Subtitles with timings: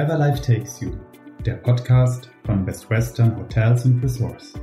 [0.00, 0.92] Wherever Life Takes You,
[1.44, 4.54] der Podcast von Best Western Hotels and Resorts.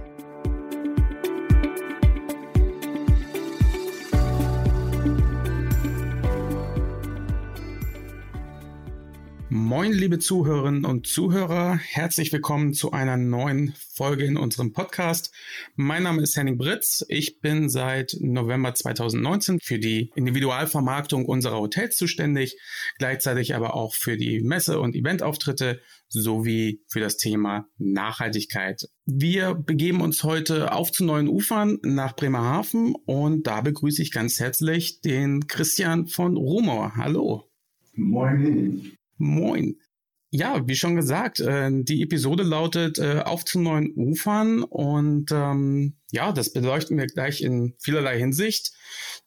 [9.88, 11.78] Moin, liebe Zuhörerinnen und Zuhörer.
[11.78, 15.34] Herzlich willkommen zu einer neuen Folge in unserem Podcast.
[15.78, 17.06] Mein Name ist Henning Britz.
[17.08, 22.60] Ich bin seit November 2019 für die Individualvermarktung unserer Hotels zuständig,
[22.98, 28.90] gleichzeitig aber auch für die Messe- und Eventauftritte sowie für das Thema Nachhaltigkeit.
[29.06, 34.38] Wir begeben uns heute auf zu neuen Ufern nach Bremerhaven und da begrüße ich ganz
[34.42, 36.98] herzlich den Christian von Rumor.
[36.98, 37.50] Hallo.
[37.94, 38.97] Moin.
[39.18, 39.76] Moin.
[40.30, 45.98] Ja, wie schon gesagt, äh, die Episode lautet äh, Auf zu neuen Ufern und ähm,
[46.12, 48.74] ja, das beleuchten wir gleich in vielerlei Hinsicht.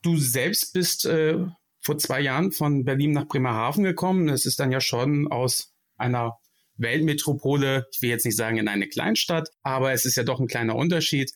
[0.02, 1.38] Du selbst bist äh,
[1.80, 4.28] vor zwei Jahren von Berlin nach Bremerhaven gekommen.
[4.28, 6.38] Es ist dann ja schon aus einer
[6.76, 10.48] Weltmetropole, ich will jetzt nicht sagen in eine Kleinstadt, aber es ist ja doch ein
[10.48, 11.32] kleiner Unterschied.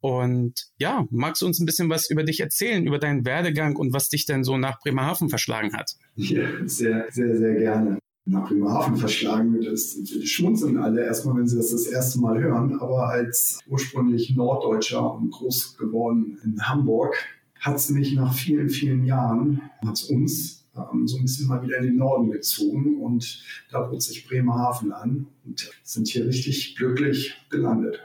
[0.00, 3.94] Und ja, magst du uns ein bisschen was über dich erzählen, über deinen Werdegang und
[3.94, 5.96] was dich denn so nach Bremerhaven verschlagen hat?
[6.16, 7.98] Ja, sehr, sehr, sehr gerne.
[8.24, 12.80] Nach Bremerhaven verschlagen wird, das schmunzeln alle erstmal, wenn sie das das erste Mal hören.
[12.80, 17.14] Aber als ursprünglich Norddeutscher und groß geworden in Hamburg,
[17.60, 21.62] hat es mich nach vielen, vielen Jahren, hat es uns ähm, so ein bisschen mal
[21.62, 26.76] wieder in den Norden gezogen und da bot sich Bremerhaven an und sind hier richtig
[26.76, 28.00] glücklich gelandet.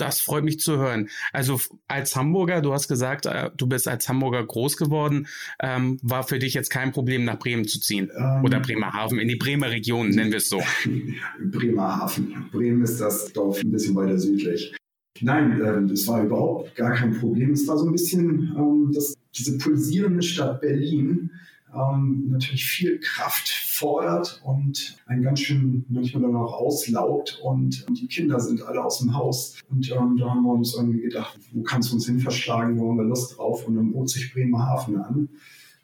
[0.00, 1.08] Das freut mich zu hören.
[1.32, 5.26] Also als Hamburger, du hast gesagt, äh, du bist als Hamburger groß geworden,
[5.60, 9.28] ähm, war für dich jetzt kein Problem, nach Bremen zu ziehen ähm, oder Bremerhaven, in
[9.28, 10.62] die Bremer Region, nennen wir es so.
[11.44, 12.48] Bremerhaven.
[12.50, 14.74] Bremen ist das Dorf ein bisschen weiter südlich.
[15.20, 17.52] Nein, äh, das war überhaupt gar kein Problem.
[17.52, 21.30] Es war so ein bisschen ähm, das, diese pulsierende Stadt Berlin,
[21.74, 28.08] ähm, natürlich viel Kraft fordert und einen ganz schön manchmal dann auch auslaugt und, die
[28.08, 29.56] Kinder sind alle aus dem Haus.
[29.70, 32.88] Und ähm, da haben wir uns irgendwie gedacht, wo kannst du uns hin verschlagen, wo
[32.88, 33.66] haben wir Lust drauf?
[33.66, 35.28] Und dann bot sich Bremerhaven an,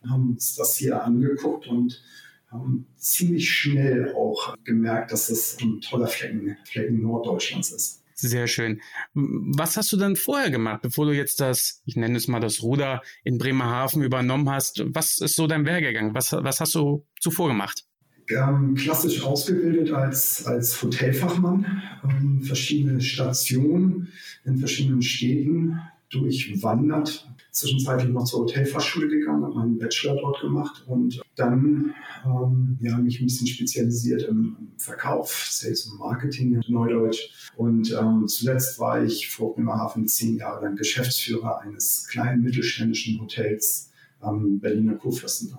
[0.08, 2.02] haben uns das hier angeguckt und
[2.50, 8.02] haben ziemlich schnell auch gemerkt, dass das ein toller Flecken, Flecken Norddeutschlands ist.
[8.18, 8.80] Sehr schön.
[9.12, 12.62] Was hast du denn vorher gemacht, bevor du jetzt das, ich nenne es mal das
[12.62, 14.82] Ruder in Bremerhaven übernommen hast?
[14.86, 16.14] Was ist so dein Werdegang?
[16.14, 17.84] Was, was hast du zuvor gemacht?
[18.30, 24.08] Ähm, klassisch ausgebildet als, als Hotelfachmann, ähm, verschiedene Stationen
[24.46, 25.78] in verschiedenen Städten
[26.08, 31.94] durchwandert, zwischenzeitlich noch zur Hotelfachschule gegangen, habe meinen Bachelor dort gemacht und dann
[32.24, 37.50] ähm, ja, mich ein bisschen spezialisiert im Verkauf, Sales und Marketing, Neudeutsch.
[37.56, 43.90] Und ähm, zuletzt war ich vor Bremerhaven zehn Jahre lang Geschäftsführer eines kleinen mittelständischen Hotels
[44.20, 45.58] am Berliner Kurfürstendamm.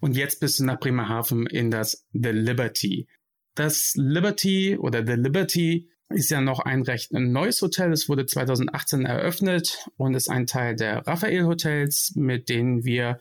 [0.00, 3.06] Und jetzt bist du nach Bremerhaven in das The Liberty.
[3.54, 7.92] Das Liberty oder The Liberty ist ja noch ein recht neues Hotel.
[7.92, 13.18] Es wurde 2018 eröffnet und ist ein Teil der Raphael Hotels, mit denen wir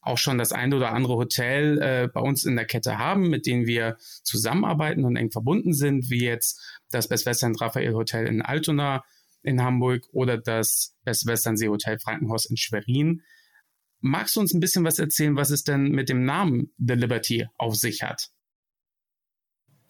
[0.00, 3.46] auch schon das eine oder andere Hotel äh, bei uns in der Kette haben, mit
[3.46, 8.42] denen wir zusammenarbeiten und eng verbunden sind, wie jetzt das Best Western Raphael Hotel in
[8.42, 9.02] Altona
[9.42, 13.22] in Hamburg oder das Best Western See Hotel Frankenhaus in Schwerin.
[14.00, 17.46] Magst du uns ein bisschen was erzählen, was es denn mit dem Namen The Liberty
[17.56, 18.30] auf sich hat?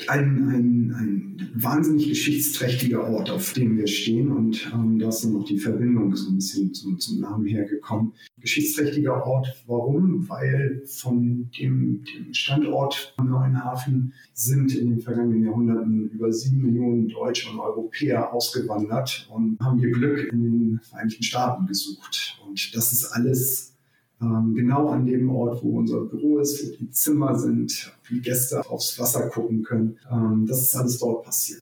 [0.08, 4.30] Ein, ein, ein wahnsinnig geschichtsträchtiger Ort, auf dem wir stehen.
[4.30, 8.12] Und ähm, da ist dann noch die Verbindung so ein bisschen zum, zum Namen hergekommen.
[8.40, 10.28] Geschichtsträchtiger Ort, warum?
[10.28, 16.62] Weil von dem, dem Standort am Neuen Hafen sind in den vergangenen Jahrhunderten über sieben
[16.62, 22.40] Millionen Deutsche und Europäer ausgewandert und haben ihr Glück in den Vereinigten Staaten gesucht.
[22.46, 23.73] Und das ist alles
[24.20, 28.98] genau an dem Ort, wo unser Büro ist, wo die Zimmer sind, wie Gäste aufs
[28.98, 29.98] Wasser gucken können.
[30.10, 31.60] Ähm, das ist alles dort passiert.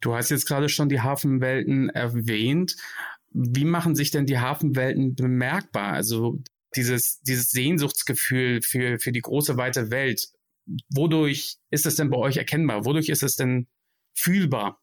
[0.00, 2.76] Du hast jetzt gerade schon die Hafenwelten erwähnt.
[3.32, 5.92] Wie machen sich denn die Hafenwelten bemerkbar?
[5.92, 6.38] Also
[6.74, 10.32] dieses, dieses Sehnsuchtsgefühl für, für die große, weite Welt.
[10.88, 12.84] Wodurch ist es denn bei euch erkennbar?
[12.84, 13.66] Wodurch ist es denn
[14.14, 14.80] fühlbar?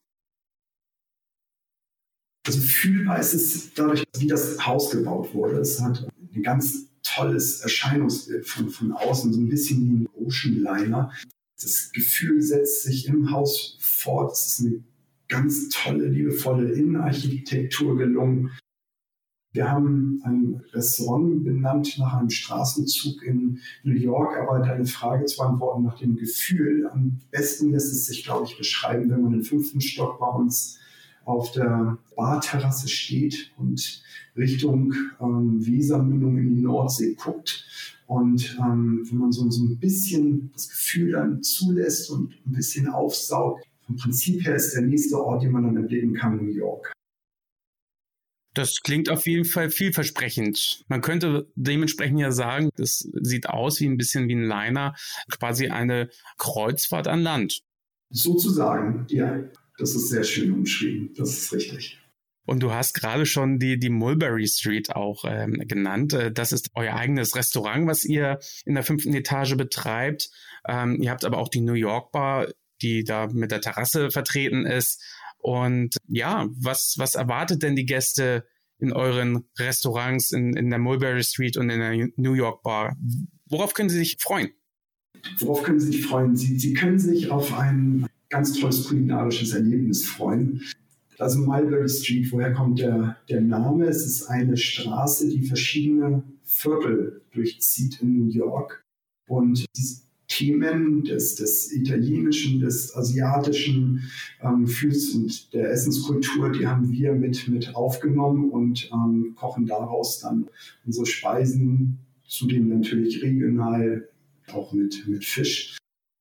[2.46, 5.60] Also fühlbar ist es dadurch, wie das Haus gebaut wurde.
[5.60, 6.87] Es hat eine ganz
[7.18, 11.12] tolles Erscheinungsbild von, von außen, so ein bisschen wie ein Ocean Liner.
[11.60, 14.34] Das Gefühl setzt sich im Haus fort.
[14.34, 14.84] Es ist eine
[15.28, 18.52] ganz tolle, liebevolle Innenarchitektur gelungen.
[19.54, 25.38] Wir haben ein Restaurant benannt nach einem Straßenzug in New York, aber deine Frage zu
[25.38, 29.44] beantworten nach dem Gefühl, am besten lässt es sich, glaube ich, beschreiben, wenn man im
[29.44, 30.78] fünften Stock bei uns
[31.28, 34.02] auf der Barterrasse steht und
[34.38, 37.66] Richtung ähm, Wesermündung in die Nordsee guckt
[38.08, 42.88] Und ähm, wenn man so, so ein bisschen das Gefühl dann zulässt und ein bisschen
[42.88, 46.94] aufsaugt, vom Prinzip her ist der nächste Ort, den man dann erleben kann, New York.
[48.54, 50.86] Das klingt auf jeden Fall vielversprechend.
[50.88, 54.96] Man könnte dementsprechend ja sagen, das sieht aus wie ein bisschen wie ein Liner,
[55.30, 57.62] quasi eine Kreuzfahrt an Land.
[58.10, 59.44] Sozusagen, ja.
[59.78, 61.14] Das ist sehr schön umschrieben.
[61.16, 62.00] Das ist richtig.
[62.48, 66.14] Und du hast gerade schon die, die Mulberry Street auch ähm, genannt.
[66.14, 70.30] Äh, das ist euer eigenes Restaurant, was ihr in der fünften Etage betreibt.
[70.66, 72.48] Ähm, ihr habt aber auch die New York Bar,
[72.82, 75.04] die da mit der Terrasse vertreten ist.
[75.40, 78.46] Und ja, was, was erwartet denn die Gäste
[78.80, 82.96] in euren Restaurants in, in der Mulberry Street und in der New York Bar?
[83.50, 84.52] Worauf können sie sich freuen?
[85.40, 86.38] Worauf können sie sich freuen?
[86.38, 90.62] Sie, sie können sich auf ein ganz tolles kulinarisches Erlebnis freuen.
[91.20, 93.86] Also Mulberry Street, woher kommt der, der Name?
[93.86, 98.84] Es ist eine Straße, die verschiedene Viertel durchzieht in New York.
[99.28, 104.04] Und diese Themen des, des italienischen, des asiatischen
[104.42, 110.20] ähm, Gefühls und der Essenskultur, die haben wir mit, mit aufgenommen und ähm, kochen daraus
[110.20, 110.48] dann
[110.86, 111.98] unsere Speisen,
[112.28, 114.08] zudem natürlich regional
[114.52, 115.78] auch mit, mit Fisch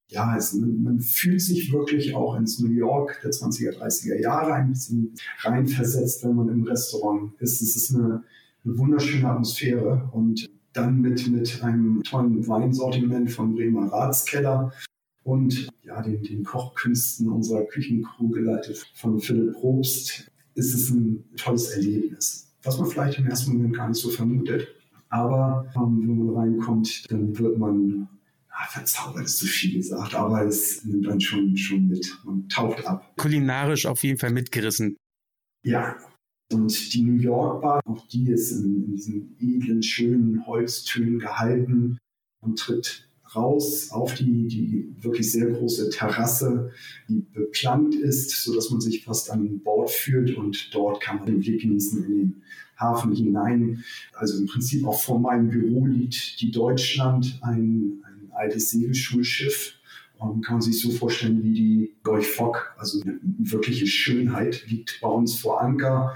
[0.09, 4.55] ja, es, man, man, fühlt sich wirklich auch ins New York der 20er, 30er Jahre
[4.55, 7.61] ein bisschen reinversetzt, wenn man im Restaurant ist.
[7.61, 8.23] Es ist eine,
[8.65, 14.73] eine wunderschöne Atmosphäre und dann mit, mit einem tollen Weinsortiment von Bremer Ratskeller
[15.25, 21.71] und ja, den, den Kochkünsten unserer Küchencrew geleitet von Philipp Probst, ist es ein tolles
[21.71, 24.69] Erlebnis, was man vielleicht im ersten Moment gar nicht so vermutet.
[25.09, 28.09] Aber ähm, wenn man reinkommt, dann wird man
[28.57, 32.87] ah, verzaubert ist zu viel gesagt, aber es nimmt dann schon, schon mit und taucht
[32.87, 33.13] ab.
[33.17, 34.97] Kulinarisch auf jeden Fall mitgerissen.
[35.65, 35.97] Ja.
[36.53, 41.99] Und die New York Bar, auch die ist in, in diesen edlen, schönen Holztönen gehalten
[42.41, 46.71] und tritt raus auf die, die wirklich sehr große Terrasse,
[47.09, 51.41] die beplant ist, sodass man sich fast an Bord fühlt und dort kann man den
[51.41, 52.43] Blick genießen in den
[52.79, 53.85] Hafen hinein.
[54.13, 58.03] Also im Prinzip auch vor meinem Büro liegt die Deutschland, ein,
[58.37, 59.75] altes Segelschulschiff.
[60.19, 62.75] Um, kann man sich so vorstellen wie die Gorch Fock.
[62.79, 66.15] Also eine wirkliche Schönheit liegt bei uns vor Anker.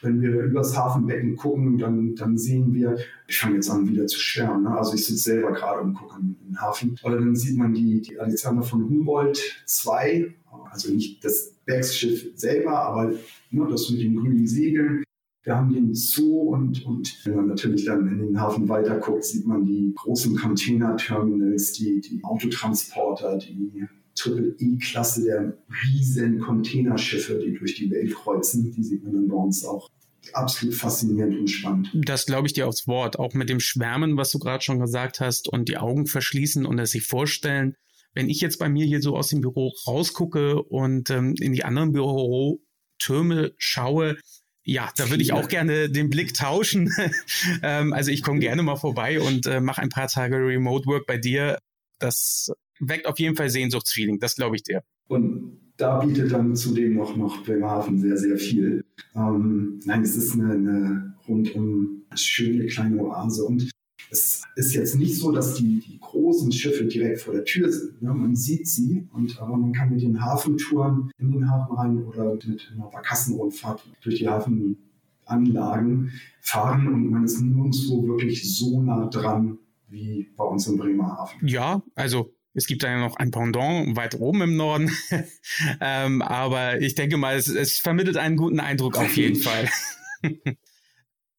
[0.00, 2.96] Wenn wir übers Hafenbecken gucken, dann, dann sehen wir,
[3.28, 4.76] ich fange jetzt an wieder zu schwärmen, ne?
[4.76, 6.98] also ich sitze selber gerade und gucke in den Hafen.
[7.04, 10.34] Oder dann sieht man die, die Alexander von Humboldt 2,
[10.70, 13.12] also nicht das Bergsschiff selber, aber
[13.50, 15.04] ne, das mit den grünen Segeln.
[15.44, 19.24] Wir haben den Zoo und, und wenn man natürlich dann in den Hafen weiter guckt,
[19.24, 27.74] sieht man die großen Container-Terminals, die, die Autotransporter, die Triple-E-Klasse der riesen Containerschiffe, die durch
[27.74, 28.72] die Welt kreuzen.
[28.72, 29.88] Die sieht man dann bei uns auch
[30.32, 31.90] absolut faszinierend und spannend.
[31.94, 33.18] Das glaube ich dir aufs Wort.
[33.18, 36.78] Auch mit dem Schwärmen, was du gerade schon gesagt hast, und die Augen verschließen und
[36.78, 37.74] es sich vorstellen.
[38.14, 41.64] Wenn ich jetzt bei mir hier so aus dem Büro rausgucke und ähm, in die
[41.64, 44.18] anderen Bürotürme schaue,
[44.64, 46.90] ja, da würde ich auch gerne den Blick tauschen.
[47.62, 51.06] ähm, also ich komme gerne mal vorbei und äh, mache ein paar Tage Remote Work
[51.06, 51.58] bei dir.
[51.98, 54.82] Das weckt auf jeden Fall Sehnsuchtsfeeling, das glaube ich dir.
[55.08, 58.84] Und da bietet dann zudem noch, noch Bremerhaven sehr, sehr viel.
[59.14, 63.70] Ähm, nein, es ist eine, eine rundum schöne kleine Oase und
[64.12, 68.02] es ist jetzt nicht so, dass die, die großen Schiffe direkt vor der Tür sind.
[68.02, 68.12] Ne?
[68.12, 72.34] Man sieht sie, und, aber man kann mit den Hafentouren in den Hafen rein oder
[72.34, 79.58] mit einer Barkassenrundfahrt durch die Hafenanlagen fahren und man ist nirgendwo wirklich so nah dran
[79.88, 81.46] wie bei uns in Bremerhaven.
[81.46, 84.90] Ja, also es gibt da ja noch ein Pendant weit oben im Norden.
[85.80, 89.70] ähm, aber ich denke mal, es, es vermittelt einen guten Eindruck auf jeden Fall.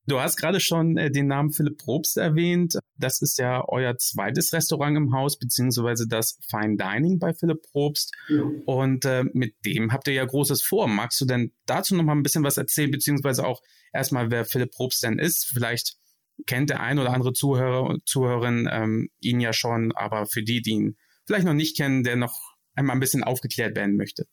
[0.05, 2.77] Du hast gerade schon äh, den Namen Philipp Probst erwähnt.
[2.97, 8.13] Das ist ja euer zweites Restaurant im Haus, beziehungsweise das Fine Dining bei Philipp Probst.
[8.27, 8.43] Ja.
[8.65, 10.87] Und äh, mit dem habt ihr ja Großes vor.
[10.87, 13.61] Magst du denn dazu noch mal ein bisschen was erzählen, beziehungsweise auch
[13.93, 15.45] erstmal, wer Philipp Probst denn ist?
[15.45, 15.95] Vielleicht
[16.47, 20.61] kennt der ein oder andere Zuhörer und Zuhörerin ähm, ihn ja schon, aber für die,
[20.61, 22.41] die ihn vielleicht noch nicht kennen, der noch
[22.75, 24.25] einmal ein bisschen aufgeklärt werden möchte.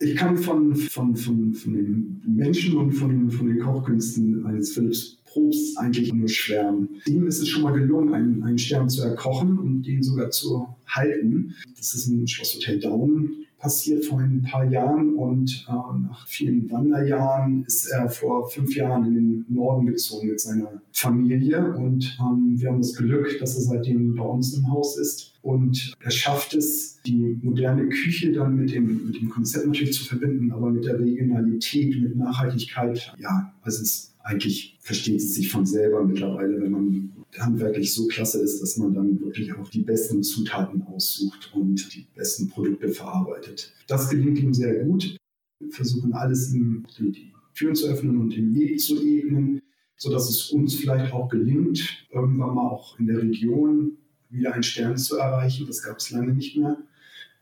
[0.00, 5.18] Ich kann von, von, von, von den Menschen und von, von den Kochkünsten eines Philipps
[5.24, 6.88] Probst eigentlich nur schwärmen.
[7.06, 10.68] Ihm ist es schon mal gelungen, einen, einen Stern zu erkochen und den sogar zu
[10.86, 11.54] halten.
[11.76, 17.64] Das ist im Schlosshotel Down passiert vor ein paar Jahren und äh, nach vielen Wanderjahren
[17.66, 22.70] ist er vor fünf Jahren in den Norden gezogen mit seiner Familie und ähm, wir
[22.70, 26.97] haben das Glück, dass er seitdem bei uns im Haus ist und er schafft es,
[27.08, 30.98] die moderne Küche dann mit dem, mit dem Konzept natürlich zu verbinden, aber mit der
[30.98, 33.14] Regionalität, mit Nachhaltigkeit.
[33.18, 38.42] Ja, also es eigentlich versteht es sich von selber mittlerweile, wenn man handwerklich so klasse
[38.42, 43.72] ist, dass man dann wirklich auch die besten Zutaten aussucht und die besten Produkte verarbeitet.
[43.86, 45.16] Das gelingt ihm sehr gut.
[45.60, 49.62] Wir versuchen alles ihm die Türen zu öffnen und den Weg zu ebnen,
[49.96, 53.96] sodass es uns vielleicht auch gelingt, irgendwann mal auch in der Region
[54.30, 55.66] wieder einen Stern zu erreichen.
[55.66, 56.76] Das gab es lange nicht mehr.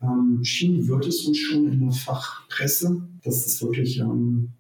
[0.03, 4.51] Ähm, schien wird es uns schon in der Fachpresse, dass es wirklich ähm,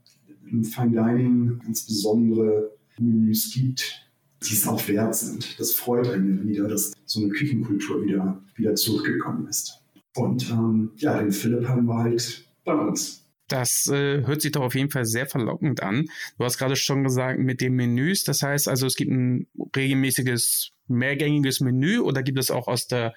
[0.50, 4.08] im Fine Dining ganz besondere Menüs gibt,
[4.42, 5.58] die es auch wert sind.
[5.58, 9.82] Das freut einen wieder, dass so eine Küchenkultur wieder, wieder zurückgekommen ist.
[10.14, 13.22] Und ähm, ja, den Philipp haben wir halt bei uns.
[13.48, 16.06] Das äh, hört sich doch auf jeden Fall sehr verlockend an.
[16.36, 20.70] Du hast gerade schon gesagt, mit den Menüs, das heißt also, es gibt ein regelmäßiges,
[20.88, 23.14] mehrgängiges Menü oder gibt es auch aus der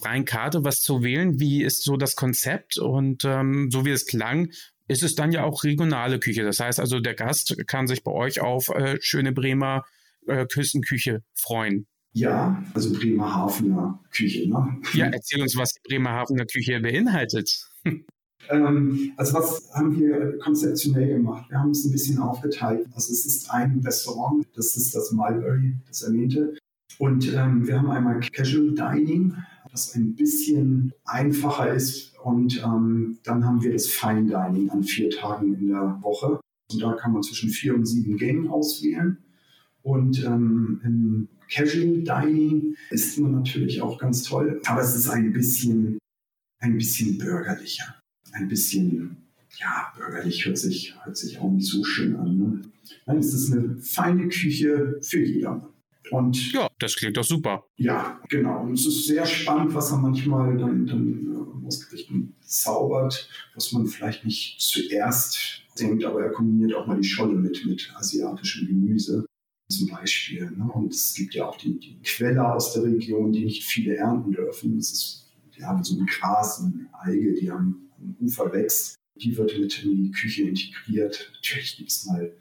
[0.00, 1.40] freien Karte was zu wählen?
[1.40, 2.78] Wie ist so das Konzept?
[2.78, 4.50] Und ähm, so wie es klang,
[4.88, 6.44] ist es dann ja auch regionale Küche.
[6.44, 9.84] Das heißt also, der Gast kann sich bei euch auf äh, schöne Bremer
[10.26, 11.86] äh, Küstenküche freuen.
[12.12, 14.48] Ja, also Bremerhavener Küche.
[14.48, 14.80] Ne?
[14.92, 17.68] Ja, erzähl uns, was die Bremerhavener Küche beinhaltet.
[18.50, 21.50] ähm, also was haben wir konzeptionell gemacht?
[21.50, 22.86] Wir haben es ein bisschen aufgeteilt.
[22.94, 26.56] Also es ist ein Restaurant, das ist das Mulberry, das erwähnte.
[26.98, 29.34] Und ähm, wir haben einmal Casual Dining,
[29.74, 32.16] das ein bisschen einfacher ist.
[32.22, 36.40] Und ähm, dann haben wir das Fine Dining an vier Tagen in der Woche.
[36.72, 39.18] Und da kann man zwischen vier und sieben Gängen auswählen.
[39.82, 45.32] Und ähm, im Casual Dining ist man natürlich auch ganz toll, aber es ist ein
[45.32, 45.98] bisschen,
[46.60, 47.96] ein bisschen bürgerlicher.
[48.32, 49.16] Ein bisschen,
[49.58, 52.38] ja, bürgerlich hört sich, hört sich auch nicht so schön an.
[52.38, 52.62] Ne?
[53.18, 55.73] Es ist eine feine Küche für jedermann.
[56.10, 57.64] Und ja, das klingt doch super.
[57.76, 58.62] Ja, genau.
[58.62, 63.72] Und es ist sehr spannend, was er manchmal dann, dann äh, aus Gerichten zaubert, was
[63.72, 68.66] man vielleicht nicht zuerst denkt, aber er kombiniert auch mal die Scholle mit, mit asiatischem
[68.66, 69.24] Gemüse
[69.68, 70.50] zum Beispiel.
[70.50, 70.70] Ne?
[70.72, 74.32] Und es gibt ja auch die, die Quelle aus der Region, die nicht viele ernten
[74.32, 74.76] dürfen.
[74.76, 78.96] Das ist, die haben so ein Gras, eine Alge, die am, am Ufer wächst.
[79.16, 81.30] Die wird mit in die Küche integriert.
[81.34, 82.32] Natürlich gibt es mal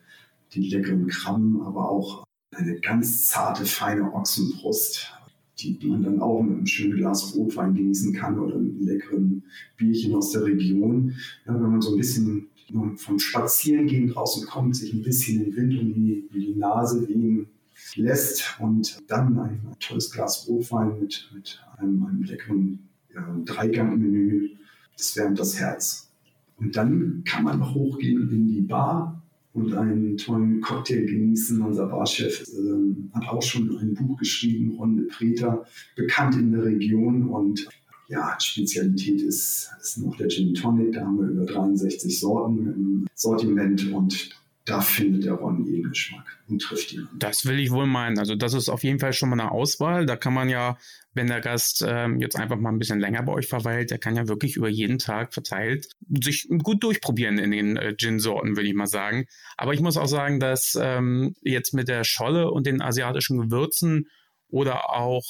[0.54, 2.24] den leckeren Krabben, aber auch
[2.56, 5.12] eine ganz zarte, feine Ochsenbrust,
[5.60, 9.44] die man dann auch mit einem schönen Glas Rotwein genießen kann oder mit einem leckeren
[9.78, 11.16] Bierchen aus der Region.
[11.46, 12.48] Ja, wenn man so ein bisschen
[12.96, 17.48] vom Spazierengehen draußen kommt, sich ein bisschen den Wind um die, um die Nase wehen
[17.96, 24.52] lässt und dann ein, tolles Glas Rotwein mit, mit einem, einem leckeren äh, Dreigangmenü,
[24.98, 26.12] das wärmt das Herz.
[26.58, 29.23] Und dann kann man noch hochgehen in die Bar
[29.54, 31.62] und einen tollen Cocktail genießen.
[31.62, 37.28] Unser Barchef äh, hat auch schon ein Buch geschrieben, Ronde Preter, bekannt in der Region
[37.30, 37.68] und
[38.08, 40.94] ja, Spezialität ist, ist noch der Gin Tonic.
[40.94, 44.30] Da haben wir über 63 Sorten im Sortiment und
[44.66, 47.10] da findet der Ron jeden Geschmack und trifft ihn.
[47.20, 48.18] Das will ich wohl meinen.
[48.18, 50.06] Also das ist auf jeden Fall schon mal eine Auswahl.
[50.06, 50.78] Da kann man ja,
[51.14, 54.16] wenn der Gast ähm, jetzt einfach mal ein bisschen länger bei euch verweilt, der kann
[54.16, 58.74] ja wirklich über jeden Tag verteilt sich gut durchprobieren in den äh, Gin-Sorten, würde ich
[58.74, 59.26] mal sagen.
[59.58, 64.08] Aber ich muss auch sagen, dass ähm, jetzt mit der Scholle und den asiatischen Gewürzen
[64.48, 65.26] oder auch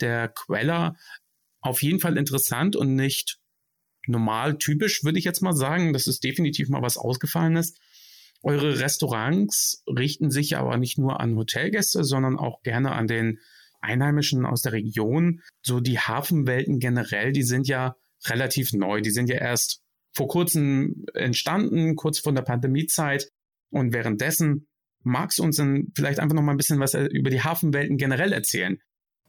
[0.00, 0.96] der Queller
[1.60, 3.38] auf jeden Fall interessant und nicht
[4.06, 5.92] normal typisch, würde ich jetzt mal sagen.
[5.92, 7.74] Das ist definitiv mal was Ausgefallenes.
[8.46, 13.40] Eure Restaurants richten sich aber nicht nur an Hotelgäste, sondern auch gerne an den
[13.80, 15.40] Einheimischen aus der Region.
[15.62, 19.00] So die Hafenwelten generell, die sind ja relativ neu.
[19.00, 23.28] Die sind ja erst vor kurzem entstanden, kurz vor der Pandemiezeit.
[23.70, 24.68] Und währenddessen
[25.02, 28.32] magst du uns dann vielleicht einfach noch mal ein bisschen was über die Hafenwelten generell
[28.32, 28.78] erzählen?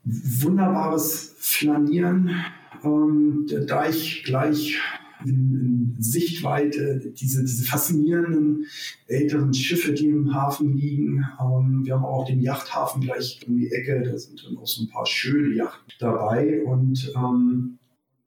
[0.07, 2.45] wunderbares Flanieren,
[2.83, 4.79] ähm, der Deich gleich
[5.25, 8.65] in, in Sichtweite, diese, diese faszinierenden
[9.07, 11.25] älteren Schiffe, die im Hafen liegen.
[11.39, 14.83] Ähm, wir haben auch den Yachthafen gleich um die Ecke, da sind dann auch so
[14.83, 17.79] ein paar schöne Yachten dabei und ähm,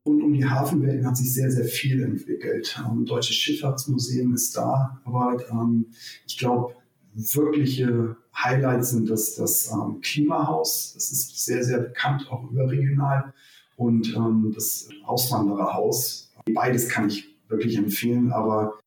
[0.05, 2.83] rund um die Hafenwelten hat sich sehr, sehr viel entwickelt.
[2.85, 5.87] Ähm, Deutsches Schifffahrtsmuseum ist da, aber ähm,
[6.27, 6.75] ich glaube,
[7.15, 10.93] wirkliche Highlights sind das, das ähm, Klimahaus.
[10.95, 13.33] Das ist sehr, sehr bekannt, auch überregional.
[13.77, 16.30] Und ähm, das Auswandererhaus.
[16.53, 18.79] Beides kann ich wirklich empfehlen, aber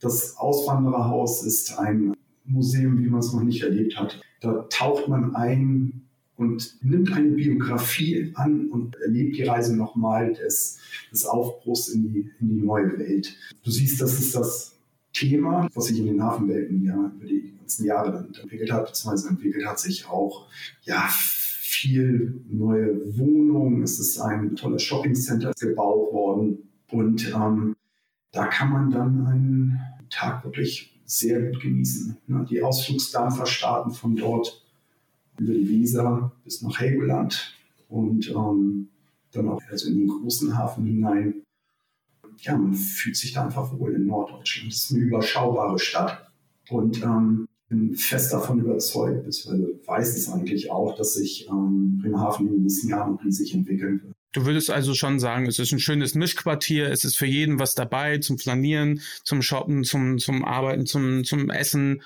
[0.00, 4.20] das Auswandererhaus ist ein Museum, wie man es noch nicht erlebt hat.
[4.40, 10.78] Da taucht man ein und nimmt eine Biografie an und erlebt die Reise nochmal des,
[11.10, 13.36] des Aufbruchs in die, in die neue Welt.
[13.64, 14.76] Du siehst, das ist das
[15.12, 19.30] Thema, was sich in den Hafenwelten ja über die letzten Jahre dann entwickelt hat, beziehungsweise
[19.30, 20.46] entwickelt hat sich auch
[20.84, 23.82] ja viel neue Wohnungen.
[23.82, 27.76] Es ist ein tolles Shoppingcenter gebaut worden und ähm,
[28.32, 29.80] da kann man dann einen
[30.10, 32.16] Tag wirklich sehr gut genießen.
[32.50, 34.64] Die Ausflugsdampfer starten von dort
[35.38, 37.54] über die Weser bis nach Helgoland
[37.88, 38.88] und ähm,
[39.32, 41.42] dann auch also in den großen Hafen hinein.
[42.40, 44.72] Ja, man fühlt sich da einfach wohl in Norddeutschland.
[44.72, 46.30] Es ist eine überschaubare Stadt
[46.68, 52.46] und ähm, bin fest davon überzeugt, beziehungsweise weiß es eigentlich auch, dass sich ähm, Bremerhaven
[52.46, 54.14] in den nächsten Jahren riesig entwickeln wird.
[54.32, 57.74] Du würdest also schon sagen, es ist ein schönes Mischquartier, es ist für jeden was
[57.74, 62.02] dabei, zum Flanieren, zum Shoppen, zum, zum Arbeiten, zum, zum Essen,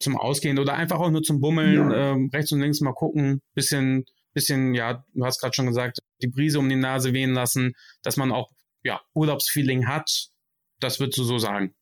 [0.00, 2.12] zum Ausgehen oder einfach auch nur zum Bummeln, ja.
[2.12, 4.04] ähm, rechts und links mal gucken, bisschen,
[4.34, 8.16] bisschen, ja, du hast gerade schon gesagt, die Brise um die Nase wehen lassen, dass
[8.16, 8.50] man auch,
[8.82, 10.28] ja, Urlaubsfeeling hat.
[10.80, 11.72] Das würdest du so sagen.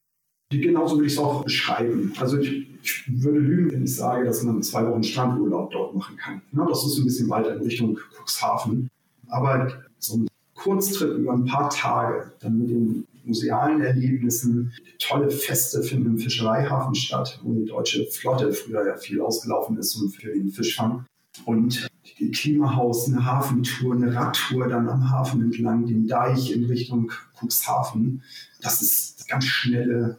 [0.50, 2.12] Genauso würde ich es auch beschreiben.
[2.18, 6.16] Also ich, ich, würde lügen, wenn ich sage, dass man zwei Wochen Strandurlaub dort machen
[6.16, 6.42] kann.
[6.52, 8.90] Ja, das ist ein bisschen weiter in Richtung Cuxhaven.
[9.30, 15.82] Aber so ein Kurztrip über ein paar Tage, dann mit den musealen Erlebnissen, tolle Feste
[15.82, 20.32] finden im Fischereihafen statt, wo die deutsche Flotte früher ja viel ausgelaufen ist und für
[20.32, 21.06] den Fischfang.
[21.44, 27.12] Und die Klimahaus, eine Hafentour, eine Radtour dann am Hafen entlang, den Deich in Richtung
[27.38, 28.22] Cuxhaven.
[28.60, 30.18] Das ist ganz schnelle,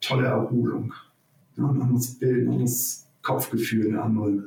[0.00, 0.94] tolle Erholung.
[1.56, 4.44] Ja, ein anderes Bild, ein anderes Kopfgefühl, eine andere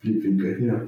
[0.00, 0.64] Blickwinkel.
[0.64, 0.86] Ja.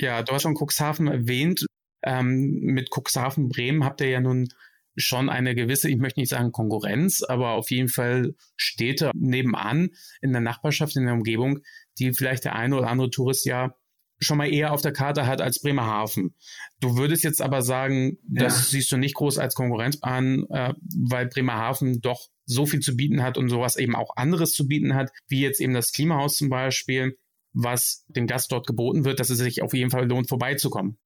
[0.00, 1.66] Ja, du hast schon Cuxhaven erwähnt.
[2.02, 4.48] Ähm, mit Cuxhaven Bremen habt ihr ja nun
[4.96, 9.90] schon eine gewisse, ich möchte nicht sagen Konkurrenz, aber auf jeden Fall Städte nebenan
[10.20, 11.60] in der Nachbarschaft, in der Umgebung,
[11.98, 13.74] die vielleicht der eine oder andere Tourist ja
[14.22, 16.34] schon mal eher auf der Karte hat als Bremerhaven.
[16.80, 18.44] Du würdest jetzt aber sagen, ja.
[18.44, 22.96] das siehst du nicht groß als Konkurrenz an, äh, weil Bremerhaven doch so viel zu
[22.96, 26.36] bieten hat und sowas eben auch anderes zu bieten hat, wie jetzt eben das Klimahaus
[26.36, 27.16] zum Beispiel,
[27.52, 30.98] was dem Gast dort geboten wird, dass es sich auf jeden Fall lohnt, vorbeizukommen.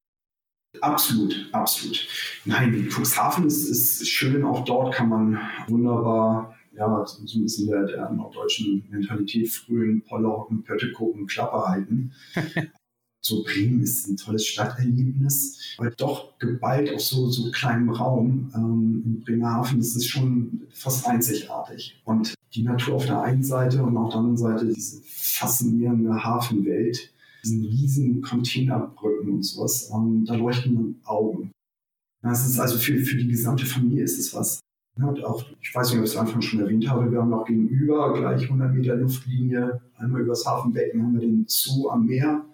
[0.82, 2.06] Absolut, absolut.
[2.44, 4.44] Nein, Cuxhaven ist, ist schön.
[4.44, 10.28] Auch dort kann man wunderbar ja, so ein bisschen der, der norddeutschen Mentalität frühen, Polle
[10.28, 12.12] hocken, Pötte gucken, Klappe halten.
[13.20, 18.52] so Bremen ist ein tolles Stadterlebnis, weil doch geballt auf so, so kleinem Raum.
[18.54, 22.00] Ähm, in Bremerhaven ist es schon fast einzigartig.
[22.04, 27.12] Und die Natur auf der einen Seite und auf der anderen Seite diese faszinierende Hafenwelt
[27.46, 31.52] diesen riesen Containerbrücken und sowas, ähm, da leuchten Augen.
[32.22, 34.60] Das ist also für, für die gesamte Familie ist es was.
[34.98, 37.32] Ja, auch, ich weiß nicht, ob ich es am Anfang schon erwähnt habe, wir haben
[37.34, 42.44] auch gegenüber, gleich 100 Meter Luftlinie, einmal übers Hafenbecken haben wir den Zoo am Meer.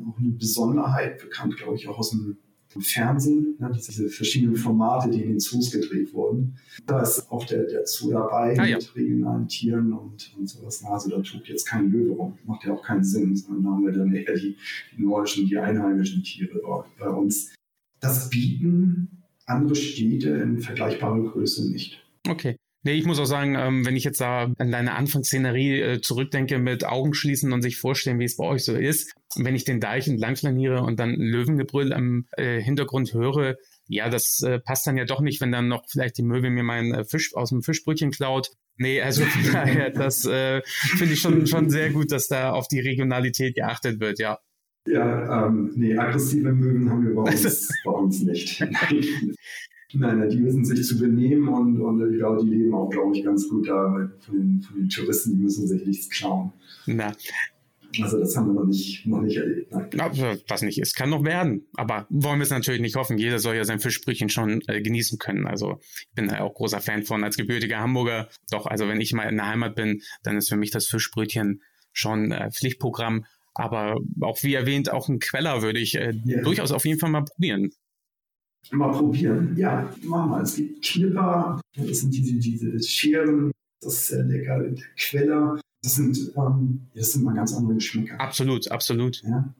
[0.00, 2.36] Auch eine Besonderheit, bekannt, glaube ich, auch aus dem
[2.74, 6.56] im Fernsehen, ne, diese verschiedenen Formate, die in den Zoos gedreht wurden.
[6.86, 8.76] Da ist auch der, der Zoo dabei ah, ja.
[8.76, 10.84] mit regionalen Tieren und, und sowas.
[10.84, 12.38] Also da tut jetzt kein Löwe rum.
[12.44, 14.56] Macht ja auch keinen Sinn, sondern da haben wir dann eher die,
[14.96, 16.60] die nordischen, die einheimischen Tiere
[16.98, 17.54] bei uns.
[18.00, 22.04] Das bieten andere Städte in vergleichbarer Größe nicht.
[22.28, 22.56] Okay.
[22.86, 26.58] Nee, ich muss auch sagen, ähm, wenn ich jetzt da an deine Anfangsszenerie äh, zurückdenke
[26.58, 29.80] mit Augen schließen und sich vorstellen, wie es bei euch so ist, wenn ich den
[29.80, 34.98] Deich entlang flaniere und dann Löwengebrüll am äh, Hintergrund höre, ja, das äh, passt dann
[34.98, 37.62] ja doch nicht, wenn dann noch vielleicht die Möwe mir meinen äh, Fisch aus dem
[37.62, 38.50] Fischbrötchen klaut.
[38.76, 42.80] Nee, also daher, das äh, finde ich schon, schon sehr gut, dass da auf die
[42.80, 44.38] Regionalität geachtet wird, ja.
[44.86, 48.62] Ja, ähm, nee, aggressive Möwen haben wir bei uns, bei uns nicht.
[49.94, 53.24] Nein, die wissen sich zu benehmen und, und ich glaube, die leben auch, glaube ich,
[53.24, 56.52] ganz gut da von den, von den Touristen, die müssen sich nichts klauen.
[56.86, 57.12] Na.
[58.02, 59.72] Also das haben wir noch nicht, noch nicht erlebt.
[59.72, 60.38] Nein.
[60.48, 61.66] was nicht ist, kann noch werden.
[61.76, 63.18] Aber wollen wir es natürlich nicht hoffen.
[63.18, 65.46] Jeder soll ja sein Fischbrötchen schon äh, genießen können.
[65.46, 68.28] Also ich bin da auch großer Fan von als gebürtiger Hamburger.
[68.50, 71.62] Doch, also wenn ich mal in der Heimat bin, dann ist für mich das Fischbrötchen
[71.92, 73.26] schon äh, Pflichtprogramm.
[73.54, 76.42] Aber auch wie erwähnt, auch ein Queller würde ich äh, yeah.
[76.42, 77.70] durchaus auf jeden Fall mal probieren.
[78.72, 79.54] Mal probieren.
[79.56, 80.42] Ja, mach mal.
[80.42, 84.62] Es gibt Knipper, das sind diese, diese Scheren, das ist sehr lecker.
[84.62, 88.20] Der Queller, das sind, ähm, das sind mal ganz andere Geschmäcker.
[88.20, 89.22] Absolut, absolut.
[89.22, 89.54] Ja.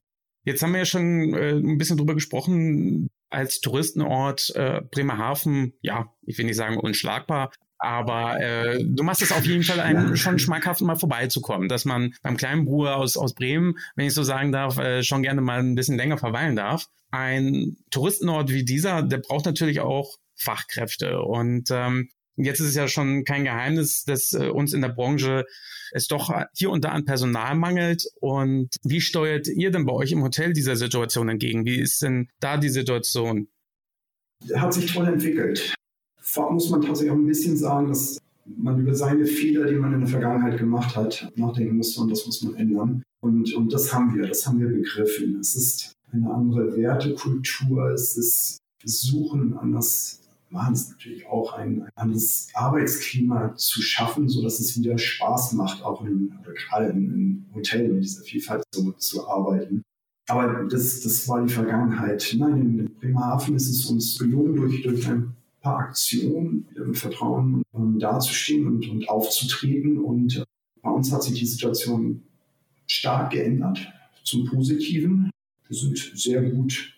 [0.44, 6.12] Jetzt haben wir ja schon äh, ein bisschen drüber gesprochen, als Touristenort äh, Bremerhaven, ja,
[6.22, 10.38] ich will nicht sagen unschlagbar, aber äh, du machst es auf jeden Fall einem schon
[10.38, 14.52] schmackhaft, mal vorbeizukommen, dass man beim kleinen Bruder aus, aus Bremen, wenn ich so sagen
[14.52, 16.86] darf, äh, schon gerne mal ein bisschen länger verweilen darf.
[17.10, 21.20] Ein Touristenort wie dieser, der braucht natürlich auch Fachkräfte.
[21.20, 25.44] Und ähm, jetzt ist es ja schon kein Geheimnis, dass äh, uns in der Branche
[25.92, 28.04] es doch hier und da an Personal mangelt.
[28.20, 31.64] Und wie steuert ihr denn bei euch im Hotel dieser Situation entgegen?
[31.64, 33.48] Wie ist denn da die Situation?
[34.54, 35.74] Hat sich toll entwickelt
[36.50, 40.00] muss man tatsächlich auch ein bisschen sagen, dass man über seine Fehler, die man in
[40.00, 43.02] der Vergangenheit gemacht hat, nachdenken muss und das muss man ändern.
[43.20, 45.38] Und, und das haben wir, das haben wir begriffen.
[45.40, 50.20] Es ist eine andere Wertekultur, es ist Suchen anders
[50.54, 56.04] machen es natürlich auch, ein, anderes Arbeitsklima zu schaffen, sodass es wieder Spaß macht, auch
[56.04, 59.82] in, gerade in, in Hotels mit dieser Vielfalt so, zu arbeiten.
[60.28, 62.34] Aber das, das war die Vergangenheit.
[62.38, 67.98] Nein, in Bremerhaven ist es uns gelungen, durch, durch ein paar Aktionen mit Vertrauen um,
[67.98, 69.98] dazustehen und, und aufzutreten.
[69.98, 70.44] Und äh,
[70.82, 72.22] bei uns hat sich die Situation
[72.86, 73.78] stark geändert
[74.22, 75.30] zum Positiven.
[75.66, 76.94] Wir sind sehr gut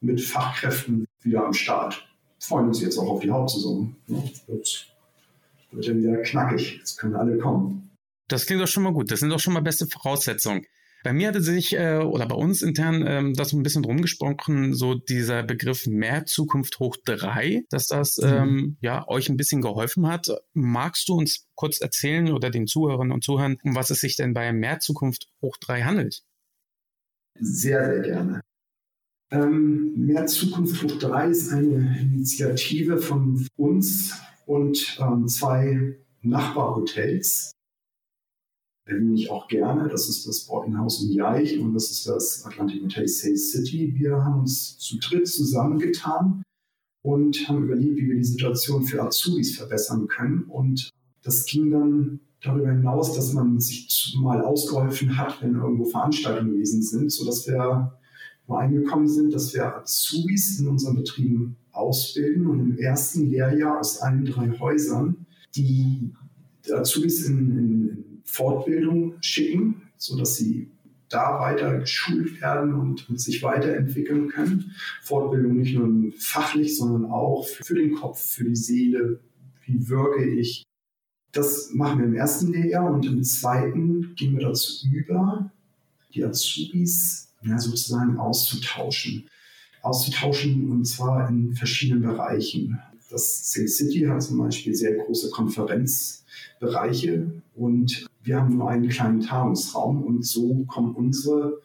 [0.00, 2.08] mit Fachkräften wieder am Start.
[2.40, 3.94] Freuen uns jetzt auch auf die Hauptsaison.
[4.06, 6.76] Ja, wird ja wieder knackig.
[6.78, 7.90] Jetzt können alle kommen.
[8.28, 9.10] Das klingt doch schon mal gut.
[9.10, 10.64] Das sind doch schon mal beste Voraussetzungen.
[11.04, 14.94] Bei mir hatte sich, äh, oder bei uns intern, ähm, das ein bisschen rumgesprochen, so
[14.94, 18.28] dieser Begriff Mehr Zukunft hoch drei, dass das mhm.
[18.28, 20.28] ähm, ja euch ein bisschen geholfen hat.
[20.54, 24.34] Magst du uns kurz erzählen oder den Zuhörern und Zuhörern, um was es sich denn
[24.34, 26.22] bei Mehr Zukunft hoch drei handelt?
[27.40, 28.40] Sehr, sehr gerne.
[29.30, 37.52] Ähm, Mehr Zukunft hoch drei ist eine Initiative von uns und ähm, zwei Nachbarhotels,
[38.88, 39.88] erwähne ich auch gerne.
[39.88, 43.94] Das ist das Boardinghaus in Jaich und das ist das Atlantic Hotel Safe City.
[43.96, 46.42] Wir haben uns zu dritt zusammengetan
[47.02, 50.44] und haben überlegt, wie wir die Situation für Azubis verbessern können.
[50.44, 50.90] Und
[51.22, 56.82] das ging dann darüber hinaus, dass man sich mal ausgeholfen hat, wenn irgendwo Veranstaltungen gewesen
[56.82, 57.92] sind, sodass wir
[58.46, 64.24] übereingekommen sind, dass wir Azubis in unseren Betrieben ausbilden und im ersten Lehrjahr aus allen
[64.24, 66.10] drei Häusern die
[66.72, 70.70] Azubis in, in Fortbildung schicken, sodass sie
[71.08, 74.74] da weiter geschult werden und, und, sich weiterentwickeln können.
[75.02, 79.20] Fortbildung nicht nur fachlich, sondern auch für den Kopf, für die Seele.
[79.64, 80.64] Wie wirke ich?
[81.32, 85.50] Das machen wir im ersten Lehrjahr und im zweiten gehen wir dazu über,
[86.14, 89.28] die Azubis ja, sozusagen auszutauschen.
[89.82, 92.78] Auszutauschen und zwar in verschiedenen Bereichen.
[93.10, 99.20] Das Sail City hat zum Beispiel sehr große Konferenzbereiche und wir haben nur einen kleinen
[99.20, 101.62] Tagungsraum und so kommen unsere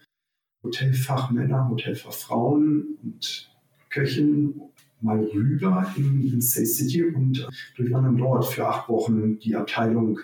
[0.63, 3.51] Hotelfachmänner, Hotelfachfrauen und
[3.89, 4.61] Köchinnen
[5.01, 10.19] mal rüber in, in Say City und durchwandern dort für acht Wochen die Abteilung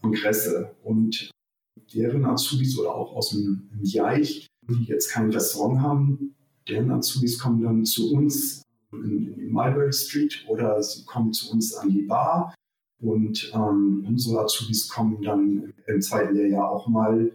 [0.00, 1.30] Kongresse und
[1.92, 6.34] deren Azubis oder auch aus dem Jaich, die jetzt kein Restaurant haben,
[6.68, 11.74] deren Azubis kommen dann zu uns in, in Mulberry Street oder sie kommen zu uns
[11.74, 12.54] an die Bar
[13.02, 17.32] und ähm, unsere Azubis kommen dann im zweiten Lehrjahr auch mal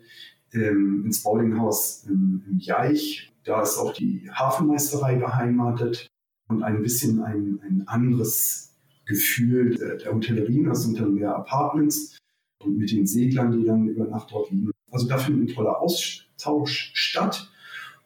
[0.53, 3.33] ähm, ins Bowlinghaus im, im Jaich.
[3.43, 6.07] Da ist auch die Hafenmeisterei beheimatet
[6.49, 10.63] und ein bisschen ein, ein anderes Gefühl der, der Hotellerie.
[10.63, 12.17] Das sind dann mehr Apartments
[12.63, 14.71] und mit den Seglern, die dann über Nacht dort liegen.
[14.91, 17.51] Also da findet ein toller Austausch statt.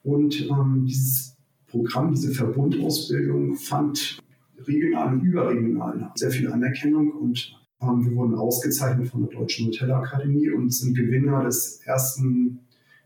[0.04, 1.31] Und ähm, dieses
[1.72, 4.20] Programm, diese Verbundausbildung fand
[4.68, 10.50] regional und überregional sehr viel Anerkennung und ähm, wir wurden ausgezeichnet von der Deutschen Hotelakademie
[10.52, 12.60] und sind Gewinner des ersten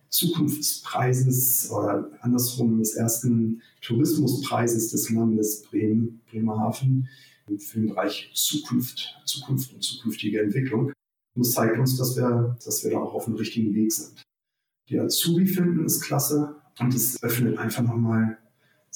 [0.09, 7.07] Zukunftspreises oder andersrum des ersten Tourismuspreises des Landes Bremen, Bremerhaven
[7.59, 10.87] für den Bereich Zukunft, Zukunft und zukünftige Entwicklung.
[11.35, 14.23] Und das zeigt uns, dass wir, dass wir da auch auf dem richtigen Weg sind.
[14.89, 18.37] Die Azubi finden ist klasse und es öffnet einfach nochmal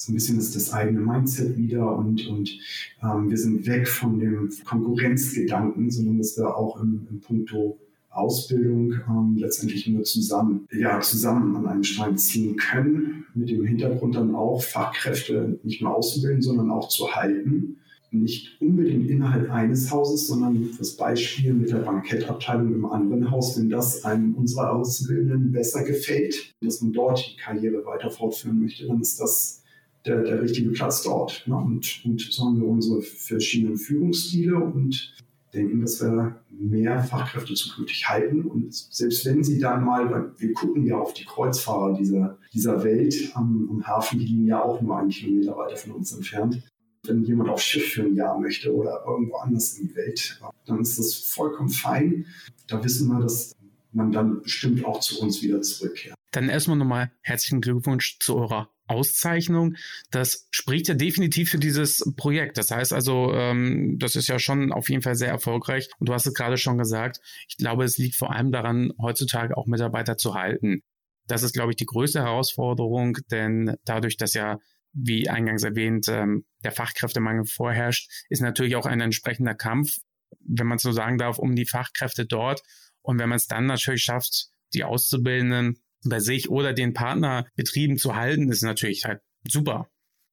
[0.00, 2.58] so ein bisschen ist das eigene Mindset wieder und, und
[3.02, 8.94] ähm, wir sind weg von dem Konkurrenzgedanken, sondern dass wir auch im, im Punkto Ausbildung
[9.06, 14.34] ähm, letztendlich nur zusammen, ja, zusammen an einem Strang ziehen können, mit dem Hintergrund dann
[14.34, 17.76] auch Fachkräfte nicht nur auszubilden, sondern auch zu halten.
[18.10, 23.68] Nicht unbedingt innerhalb eines Hauses, sondern das Beispiel mit der Bankettabteilung im anderen Haus, wenn
[23.68, 29.00] das einem unserer Auszubildenden besser gefällt, dass man dort die Karriere weiter fortführen möchte, dann
[29.00, 29.59] ist das
[30.06, 31.46] der, der richtige Platz dort.
[31.46, 31.56] Ne?
[31.56, 35.14] Und, und so haben wir unsere verschiedenen Führungsstile und
[35.52, 38.42] denken, dass wir mehr Fachkräfte zukünftig halten.
[38.42, 43.32] Und selbst wenn sie dann mal, wir gucken ja auf die Kreuzfahrer dieser, dieser Welt
[43.34, 46.62] am, am Hafen, die liegen ja auch nur einen Kilometer weiter von uns entfernt.
[47.04, 50.80] Wenn jemand aufs Schiff für ein Jahr möchte oder irgendwo anders in die Welt, dann
[50.80, 52.26] ist das vollkommen fein.
[52.68, 53.56] Da wissen wir, dass
[53.92, 56.14] man dann bestimmt auch zu uns wieder zurückkehrt.
[56.30, 59.76] Dann erstmal nochmal herzlichen Glückwunsch zu eurer Auszeichnung.
[60.10, 62.58] Das spricht ja definitiv für dieses Projekt.
[62.58, 65.88] Das heißt also, ähm, das ist ja schon auf jeden Fall sehr erfolgreich.
[65.98, 69.56] Und du hast es gerade schon gesagt, ich glaube, es liegt vor allem daran, heutzutage
[69.56, 70.82] auch Mitarbeiter zu halten.
[71.26, 74.58] Das ist, glaube ich, die größte Herausforderung, denn dadurch, dass ja,
[74.92, 79.98] wie eingangs erwähnt, ähm, der Fachkräftemangel vorherrscht, ist natürlich auch ein entsprechender Kampf,
[80.40, 82.62] wenn man so sagen darf, um die Fachkräfte dort.
[83.02, 88.16] Und wenn man es dann natürlich schafft, die Auszubildenden bei sich oder den Partnerbetrieben zu
[88.16, 89.88] halten, ist natürlich halt super.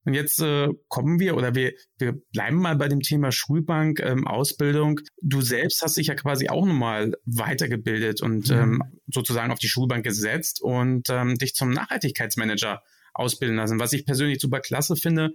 [0.08, 4.26] Und jetzt äh, kommen wir oder wir, wir bleiben mal bei dem Thema Schulbank, ähm,
[4.26, 5.02] Ausbildung.
[5.22, 8.56] Du selbst hast dich ja quasi auch nochmal weitergebildet und mhm.
[8.56, 12.82] ähm, sozusagen auf die Schulbank gesetzt und ähm, dich zum Nachhaltigkeitsmanager
[13.14, 15.32] ausbilden lassen, was ich persönlich super klasse finde.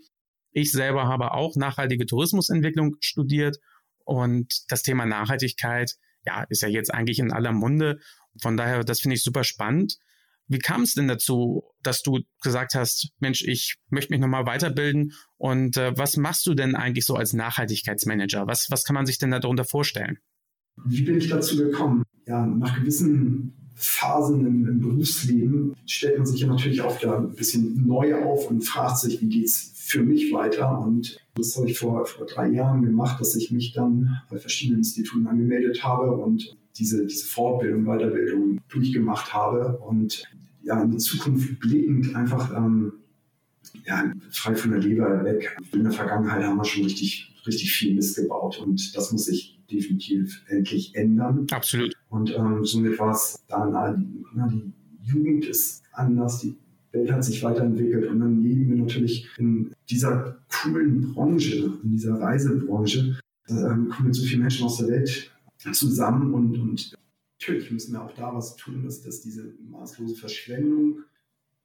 [0.52, 3.58] Ich selber habe auch nachhaltige Tourismusentwicklung studiert
[4.04, 7.98] und das Thema Nachhaltigkeit, ja, ist ja jetzt eigentlich in aller Munde.
[8.40, 9.98] Von daher, das finde ich super spannend.
[10.48, 15.12] Wie kam es denn dazu, dass du gesagt hast, Mensch, ich möchte mich nochmal weiterbilden
[15.38, 18.46] und äh, was machst du denn eigentlich so als Nachhaltigkeitsmanager?
[18.46, 20.18] Was, was kann man sich denn darunter vorstellen?
[20.84, 22.04] Wie bin ich dazu gekommen?
[22.26, 27.34] Ja, nach gewissen Phasen im, im Berufsleben stellt man sich ja natürlich auch da ein
[27.34, 30.80] bisschen neu auf und fragt sich, wie geht es für mich weiter?
[30.80, 34.80] Und das habe ich vor, vor drei Jahren gemacht, dass ich mich dann bei verschiedenen
[34.80, 40.24] Instituten angemeldet habe und diese, diese Fortbildung, Weiterbildung durchgemacht habe und
[40.62, 42.92] ja, in die Zukunft blickend einfach ähm,
[43.84, 45.56] ja, frei von der Leber weg.
[45.72, 49.60] In der Vergangenheit haben wir schon richtig, richtig viel Mist gebaut und das muss sich
[49.70, 51.46] definitiv endlich ändern.
[51.50, 51.94] Absolut.
[52.10, 53.72] Und ähm, somit war es dann,
[54.34, 56.56] na, die Jugend ist anders, die
[56.92, 62.20] Welt hat sich weiterentwickelt und dann leben wir natürlich in dieser coolen Branche, in dieser
[62.20, 63.18] Reisebranche.
[63.48, 65.31] Da ähm, kommen so viele Menschen aus der Welt
[65.72, 66.94] zusammen und, und
[67.40, 71.00] natürlich müssen wir auch da was tun, dass, dass diese maßlose Verschwendung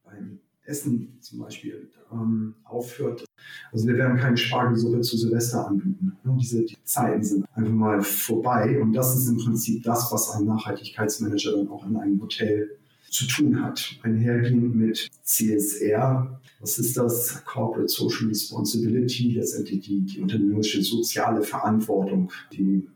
[0.04, 3.26] beim Essen zum Beispiel ähm, aufhört.
[3.72, 6.18] Also wir werden keine Spargelsuppe zu Silvester anbieten.
[6.40, 10.46] Diese die Zeiten sind einfach mal vorbei und das ist im Prinzip das, was ein
[10.46, 12.78] Nachhaltigkeitsmanager dann auch in einem Hotel
[13.10, 13.98] zu tun hat.
[14.04, 17.44] Einhergehend mit CSR, was ist das?
[17.46, 22.88] Corporate Social Responsibility, letztendlich die, die unternehmerische soziale Verantwortung, die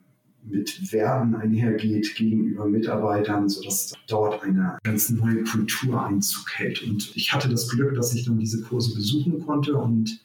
[0.43, 6.81] mit Werten einhergeht gegenüber Mitarbeitern, sodass dort eine ganz neue Kultur Einzug hält.
[6.83, 10.21] Und ich hatte das Glück, dass ich dann diese Kurse besuchen konnte und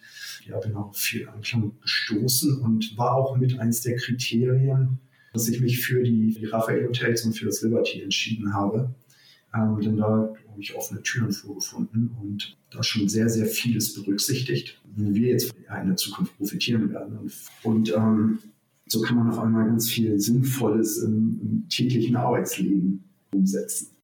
[0.46, 4.98] ja, bin auch viel Anklang gestoßen und war auch mit eins der Kriterien,
[5.32, 8.94] dass ich mich für die, die Raphael Hotels und für das Liberty entschieden habe.
[9.54, 14.80] Ähm, denn da habe ich offene Türen vorgefunden und da schon sehr, sehr vieles berücksichtigt,
[14.94, 17.18] wie wir jetzt in der Zukunft profitieren werden.
[17.18, 18.38] Und, und ähm,
[18.86, 23.96] so kann man auf einmal ganz viel Sinnvolles im, im täglichen Arbeitsleben umsetzen.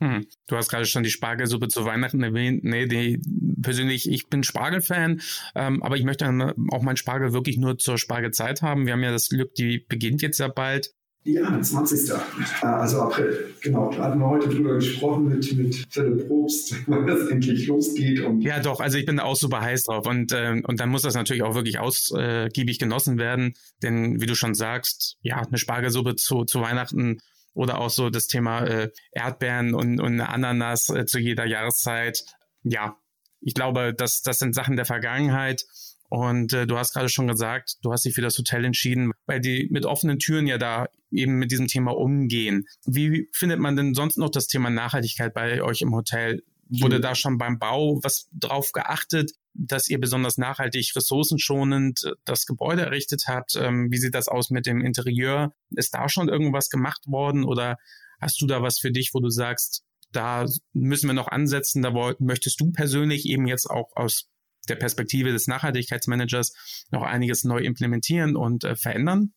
[0.00, 0.26] Hm.
[0.48, 2.64] Du hast gerade schon die Spargelsuppe zu Weihnachten erwähnt.
[2.64, 3.20] Nee, die,
[3.62, 5.20] persönlich, ich bin Spargelfan,
[5.54, 6.26] ähm, aber ich möchte
[6.70, 8.86] auch meinen Spargel wirklich nur zur Spargelzeit haben.
[8.86, 10.92] Wir haben ja das Glück, die beginnt jetzt ja bald.
[11.24, 12.10] Ja, 20.
[12.10, 13.54] Äh, also April.
[13.62, 13.90] Genau.
[13.90, 18.20] Da hatten wir heute drüber gesprochen mit, mit Philipp Probst, wann das endlich losgeht.
[18.20, 18.80] Und ja, doch.
[18.80, 20.06] Also ich bin da auch super heiß drauf.
[20.06, 23.54] Und, äh, und dann muss das natürlich auch wirklich ausgiebig genossen werden.
[23.82, 27.18] Denn wie du schon sagst, ja, eine Spargelsuppe zu, zu Weihnachten
[27.54, 32.24] oder auch so das Thema äh, Erdbeeren und, und Ananas äh, zu jeder Jahreszeit.
[32.62, 32.96] Ja,
[33.40, 35.64] ich glaube, das, das sind Sachen der Vergangenheit.
[36.12, 39.40] Und äh, du hast gerade schon gesagt, du hast dich für das Hotel entschieden, weil
[39.40, 42.66] die mit offenen Türen ja da eben mit diesem Thema umgehen.
[42.84, 46.42] Wie findet man denn sonst noch das Thema Nachhaltigkeit bei euch im Hotel?
[46.68, 47.02] Wurde mhm.
[47.02, 52.82] da schon beim Bau was drauf geachtet, dass ihr besonders nachhaltig, ressourcenschonend äh, das Gebäude
[52.82, 53.56] errichtet habt?
[53.56, 55.54] Ähm, wie sieht das aus mit dem Interieur?
[55.70, 57.78] Ist da schon irgendwas gemacht worden oder
[58.20, 60.44] hast du da was für dich, wo du sagst, da
[60.74, 64.28] müssen wir noch ansetzen, da möchtest du persönlich eben jetzt auch aus
[64.68, 69.32] der Perspektive des Nachhaltigkeitsmanagers noch einiges neu implementieren und äh, verändern?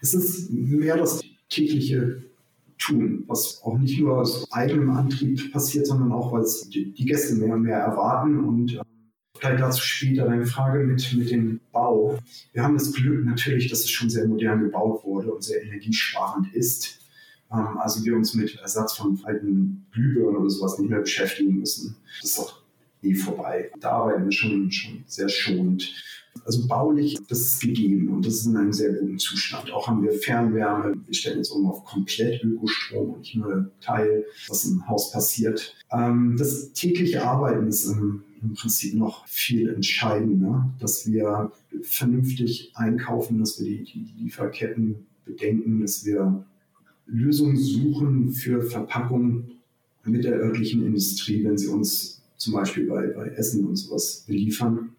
[0.00, 2.22] Es ist mehr das tägliche
[2.78, 7.36] Tun, was auch nicht nur aus eigenem Antrieb passiert, sondern auch, weil es die Gäste
[7.36, 8.80] mehr und mehr erwarten und
[9.44, 12.18] Vielleicht dazu später deine Frage mit, mit dem Bau.
[12.52, 16.54] Wir haben das Glück natürlich, dass es schon sehr modern gebaut wurde und sehr energiesparend
[16.54, 17.00] ist.
[17.52, 21.96] Ähm, also wir uns mit Ersatz von alten Glühbirnen oder sowas nicht mehr beschäftigen müssen.
[22.22, 22.63] Das ist auch
[23.04, 23.70] eh vorbei.
[23.80, 25.92] Da arbeiten wir schon, schon sehr schonend.
[26.44, 29.70] Also baulich, das ist gegeben und das ist in einem sehr guten Zustand.
[29.72, 30.94] Auch haben wir Fernwärme.
[31.06, 35.76] Wir stellen jetzt um auf komplett Ökostrom und nicht nur Teil, was im Haus passiert.
[35.92, 43.38] Ähm, das tägliche Arbeiten ist im, im Prinzip noch viel entscheidender, dass wir vernünftig einkaufen,
[43.38, 46.44] dass wir die, die Lieferketten bedenken, dass wir
[47.06, 49.50] Lösungen suchen für Verpackung
[50.04, 54.90] mit der örtlichen Industrie, wenn sie uns zum Beispiel bei, bei Essen und sowas beliefern.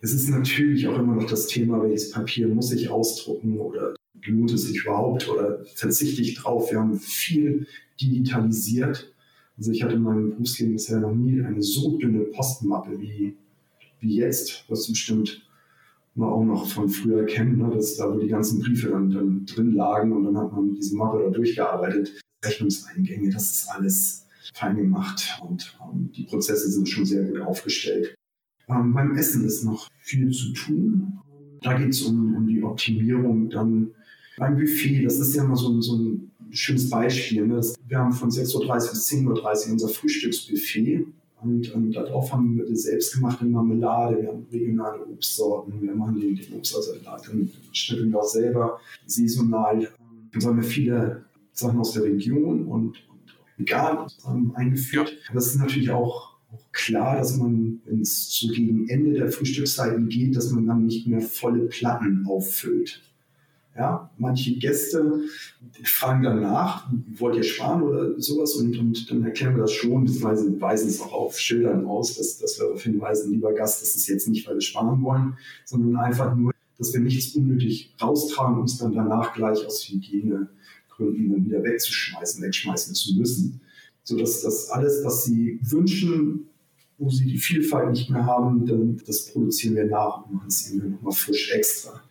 [0.00, 3.94] Es ist natürlich auch immer noch das Thema, welches Papier muss ich ausdrucken oder
[4.26, 6.70] lohnt es sich überhaupt oder verzichte ich drauf.
[6.70, 7.66] Wir haben viel
[8.00, 9.12] digitalisiert.
[9.56, 13.36] Also ich hatte in meinem Berufsleben bisher noch nie eine so dünne Postmappe wie,
[14.00, 15.46] wie jetzt, was bestimmt
[16.14, 19.46] man auch noch von früher kennt, ne, dass da wo die ganzen Briefe dann, dann
[19.46, 22.20] drin lagen und dann hat man diese Mappe da durchgearbeitet.
[22.44, 28.14] Rechnungseingänge, das ist alles fein gemacht und ähm, die Prozesse sind schon sehr gut aufgestellt.
[28.68, 31.20] Ähm, beim Essen ist noch viel zu tun.
[31.62, 33.90] Da geht es um, um die Optimierung dann
[34.36, 35.04] beim Buffet.
[35.04, 37.46] Das ist ja immer so, so ein schönes Beispiel.
[37.46, 37.60] Ne?
[37.86, 41.06] Wir haben von 6.30 Uhr bis 10.30 Uhr unser Frühstücksbuffet.
[41.42, 46.34] Und, und darauf haben wir eine selbstgemachte Marmelade, wir haben regionale Obstsorten, wir machen den,
[46.36, 49.86] den Obstsalat, dann schnippeln wir auch selber saisonal.
[50.32, 52.96] Dann haben wir viele Sachen aus der Region und,
[53.58, 55.16] und vegan ähm, eingeführt.
[55.32, 60.08] Das ist natürlich auch, auch klar, dass man, wenn es so gegen Ende der Frühstückszeiten
[60.08, 63.02] geht, dass man dann nicht mehr volle Platten auffüllt.
[63.76, 65.24] Ja, manche Gäste
[65.82, 66.88] fragen dann nach,
[67.18, 71.00] wollt ihr sparen oder sowas und, und dann erklären wir das schon, beziehungsweise weisen es
[71.00, 74.46] auch auf Schildern aus, dass, dass wir darauf hinweisen, lieber Gast, das ist jetzt nicht,
[74.46, 79.34] weil wir sparen wollen, sondern einfach nur, dass wir nichts unnötig raustragen, uns dann danach
[79.34, 79.82] gleich aus
[80.98, 83.60] Hygienegründen dann wieder wegzuschmeißen, wegschmeißen zu müssen.
[84.02, 86.48] Sodass das alles, was sie wünschen,
[86.98, 90.70] wo sie die Vielfalt nicht mehr haben, dann das produzieren wir nach und machen es
[90.70, 92.02] ihnen nochmal frisch extra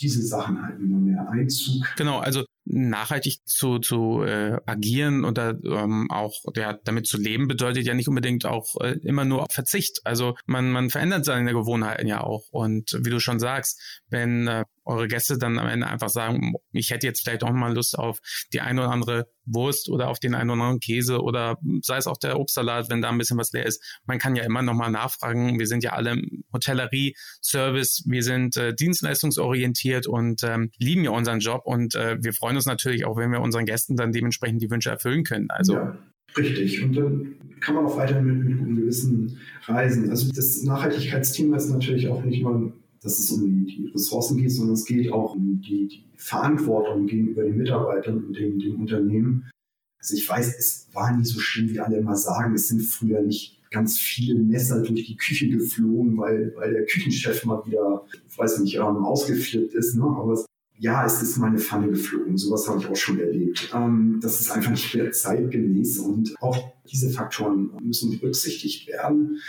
[0.00, 1.84] diese Sachen halten immer mehr Einzug.
[1.96, 7.86] Genau, also nachhaltig zu, zu äh, agieren oder ähm, auch ja, damit zu leben, bedeutet
[7.86, 10.00] ja nicht unbedingt auch äh, immer nur Verzicht.
[10.04, 12.44] Also man, man verändert seine Gewohnheiten ja auch.
[12.50, 16.90] Und wie du schon sagst, wenn äh, eure Gäste dann am Ende einfach sagen, ich
[16.90, 18.20] hätte jetzt vielleicht auch mal Lust auf
[18.52, 22.06] die eine oder andere Wurst oder auf den einen oder anderen Käse oder sei es
[22.06, 23.82] auch der Obstsalat, wenn da ein bisschen was leer ist.
[24.06, 25.58] Man kann ja immer nochmal nachfragen.
[25.58, 31.40] Wir sind ja alle im Hotellerie-Service, wir sind äh, dienstleistungsorientiert und ähm, lieben ja unseren
[31.40, 34.70] Job und äh, wir freuen uns natürlich auch, wenn wir unseren Gästen dann dementsprechend die
[34.70, 35.50] Wünsche erfüllen können.
[35.50, 35.98] Also ja.
[36.36, 36.82] Richtig.
[36.82, 40.10] Und dann kann man auch weiter mit, mit gutem Gewissen reisen.
[40.10, 44.74] Also das Nachhaltigkeitsthema ist natürlich auch nicht nur dass es um die, Ressourcen geht, sondern
[44.74, 49.50] es geht auch um die, die Verantwortung gegenüber den Mitarbeitern und dem, dem Unternehmen.
[49.98, 52.54] Also ich weiß, es war nie so schlimm, wie alle immer sagen.
[52.54, 57.44] Es sind früher nicht ganz viele Messer durch die Küche geflogen, weil, weil der Küchenchef
[57.44, 59.96] mal wieder, ich weiß nicht, ähm, ausgeflippt ist.
[59.96, 60.04] Ne?
[60.04, 60.46] Aber es,
[60.78, 62.38] ja, es ist mal eine Pfanne geflogen.
[62.38, 63.70] Sowas habe ich auch schon erlebt.
[63.74, 69.40] Ähm, das ist einfach nicht mehr zeitgemäß und auch diese Faktoren müssen berücksichtigt werden.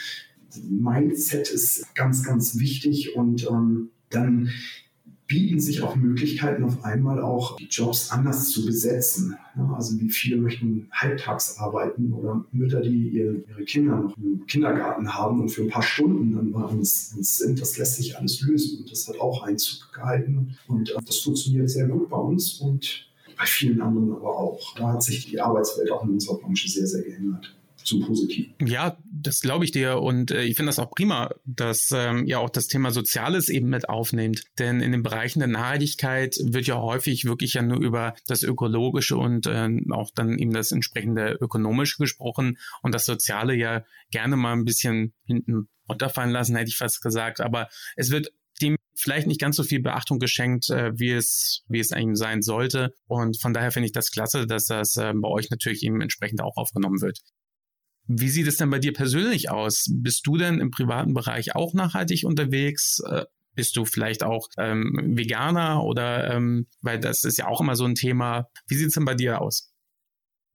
[0.69, 4.49] Mindset ist ganz, ganz wichtig und ähm, dann
[5.29, 9.37] bieten sich auch Möglichkeiten, auf einmal auch die Jobs anders zu besetzen.
[9.55, 14.47] Ja, also wie viele möchten halbtags arbeiten oder Mütter, die ihre, ihre, Kinder noch im
[14.47, 18.41] Kindergarten haben und für ein paar Stunden dann bei uns, sind, das lässt sich alles
[18.41, 22.53] lösen und das hat auch Einzug gehalten und äh, das funktioniert sehr gut bei uns
[22.59, 23.07] und
[23.37, 24.75] bei vielen anderen aber auch.
[24.75, 28.53] Da hat sich die Arbeitswelt auch in unserer Branche sehr, sehr geändert zum Positiven.
[28.65, 32.39] Ja, das glaube ich dir und äh, ich finde das auch prima, dass ähm, ihr
[32.39, 34.43] auch das Thema Soziales eben mit aufnehmt.
[34.57, 39.17] Denn in den Bereichen der Nachhaltigkeit wird ja häufig wirklich ja nur über das Ökologische
[39.17, 44.53] und äh, auch dann eben das entsprechende Ökonomische gesprochen und das Soziale ja gerne mal
[44.53, 47.41] ein bisschen hinten runterfallen lassen, hätte ich fast gesagt.
[47.41, 51.79] Aber es wird dem vielleicht nicht ganz so viel Beachtung geschenkt, äh, wie es wie
[51.79, 52.93] es eigentlich sein sollte.
[53.07, 56.41] Und von daher finde ich das klasse, dass das äh, bei euch natürlich eben entsprechend
[56.41, 57.19] auch aufgenommen wird.
[58.11, 59.85] Wie sieht es denn bei dir persönlich aus?
[59.93, 62.99] Bist du denn im privaten Bereich auch nachhaltig unterwegs?
[63.07, 67.75] Äh, bist du vielleicht auch ähm, Veganer oder ähm, weil das ist ja auch immer
[67.75, 68.47] so ein Thema.
[68.67, 69.71] Wie sieht es denn bei dir aus?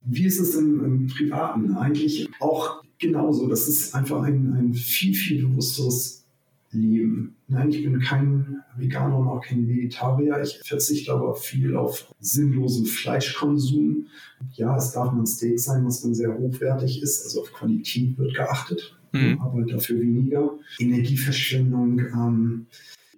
[0.01, 1.77] Wie ist es im, im Privaten?
[1.77, 3.47] Eigentlich auch genauso.
[3.47, 6.24] Das ist einfach ein, ein viel, viel bewussteres
[6.71, 7.35] leben.
[7.47, 10.41] Nein, ich bin kein Veganer und auch kein Vegetarier.
[10.41, 14.07] Ich verzichte aber viel auf sinnlosen Fleischkonsum.
[14.53, 17.23] Ja, es darf ein Steak sein, was dann sehr hochwertig ist.
[17.23, 19.39] Also auf Qualität wird geachtet, mhm.
[19.41, 20.51] aber dafür weniger.
[20.79, 22.65] Energieverschwendung, ähm,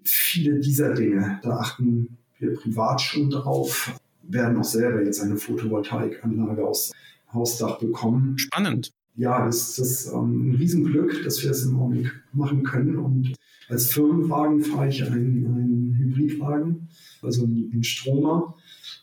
[0.03, 3.99] viele dieser Dinge, da achten wir privat schon drauf.
[4.29, 6.91] Werden auch selber jetzt eine Photovoltaikanlage aufs
[7.33, 8.37] Hausdach bekommen.
[8.37, 12.97] Spannend ja, das ist ähm, ein Riesenglück, dass wir das im Augenblick machen können.
[12.97, 13.33] Und
[13.69, 16.87] als Firmenwagen fahre ich einen, einen Hybridwagen,
[17.21, 18.55] also einen Stromer,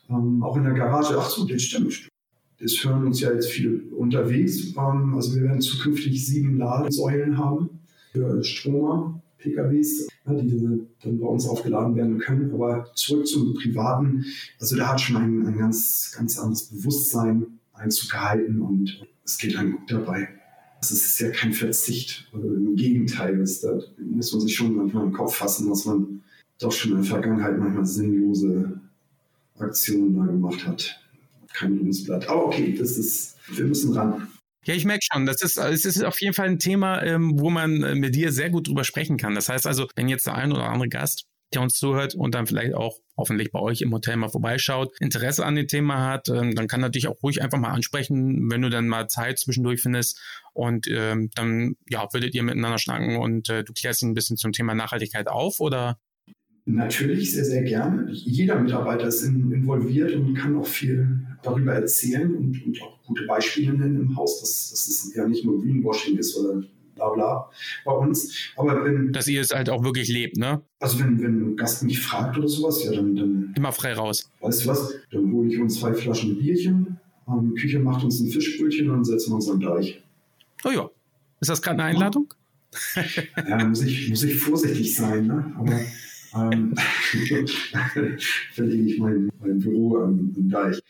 [0.09, 1.15] ähm, auch in der Garage.
[1.17, 2.09] Ach so, das stimmt.
[2.59, 4.73] Das hören uns ja jetzt viele unterwegs.
[4.75, 7.69] Ähm, also wir werden zukünftig sieben Ladesäulen haben
[8.11, 12.51] für Stromer, PKWs, ja, die dann bei uns aufgeladen werden können.
[12.53, 14.25] Aber zurück zum Privaten.
[14.59, 19.55] Also da hat schon ein, ein ganz, ganz anderes Bewusstsein Einzug gehalten und es geht
[19.57, 20.29] einem gut dabei.
[20.91, 22.27] Es ist ja kein Verzicht.
[22.33, 26.23] Im Gegenteil, ist, da muss man sich schon manchmal im Kopf fassen, dass man
[26.59, 28.79] doch schon in der Vergangenheit manchmal sinnlose
[29.59, 30.99] Aktionen da gemacht hat.
[31.53, 32.27] Kein grünes Blatt.
[32.27, 34.27] Aber okay, das ist, wir müssen ran.
[34.65, 37.49] Ja, ich merke schon, das ist, es ist auf jeden Fall ein Thema, ähm, wo
[37.49, 39.35] man äh, mit dir sehr gut drüber sprechen kann.
[39.35, 42.47] Das heißt also, wenn jetzt der ein oder andere Gast der uns zuhört und dann
[42.47, 46.55] vielleicht auch hoffentlich bei euch im Hotel mal vorbeischaut, Interesse an dem Thema hat, ähm,
[46.55, 50.19] dann kann natürlich auch ruhig einfach mal ansprechen, wenn du dann mal Zeit zwischendurch findest
[50.53, 54.51] und ähm, dann ja, würdet ihr miteinander schnacken und äh, du klärst ein bisschen zum
[54.51, 55.97] Thema Nachhaltigkeit auf oder?
[56.67, 58.11] Natürlich, sehr, sehr gerne.
[58.11, 63.23] Jeder Mitarbeiter ist in, involviert und kann auch viel darüber erzählen und, und auch gute
[63.27, 66.63] Beispiele nennen im Haus, dass, dass es ja nicht nur Greenwashing ist oder
[66.95, 67.49] bla bla
[67.83, 68.33] bei uns.
[68.55, 69.13] Aber wenn.
[69.13, 70.61] Dass ihr es halt auch wirklich lebt, ne?
[70.79, 73.15] Also wenn, wenn ein Gast mich fragt oder sowas, ja, dann.
[73.15, 74.29] dann Immer frei raus.
[74.41, 74.93] Weißt du was?
[75.11, 79.05] Dann hole ich uns zwei Flaschen Bierchen, ähm, die Küche macht uns ein Fischbrötchen und
[79.05, 80.01] setzen uns am Deich.
[80.63, 80.89] Oh ja.
[81.39, 82.33] Ist das gerade eine Einladung?
[83.47, 85.53] ja, muss ich, muss ich vorsichtig sein, ne?
[85.57, 85.79] Aber
[86.35, 86.75] ähm,
[88.53, 90.81] verlege ich mein, mein Büro am, am Deich.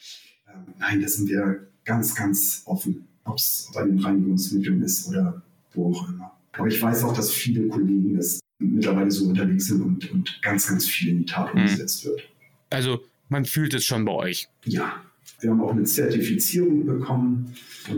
[0.48, 5.42] Ähm, nein, da sind wir ganz, ganz offen, ob es bei den Reinigungsmitteln ist oder
[5.76, 6.32] wo auch immer.
[6.54, 10.68] Aber ich weiß auch, dass viele Kollegen das mittlerweile so unterwegs sind und, und ganz,
[10.68, 11.62] ganz viel in die Tat mhm.
[11.62, 12.22] umgesetzt wird.
[12.70, 14.48] Also man fühlt es schon bei euch.
[14.66, 15.02] Ja,
[15.40, 17.54] wir haben auch eine Zertifizierung bekommen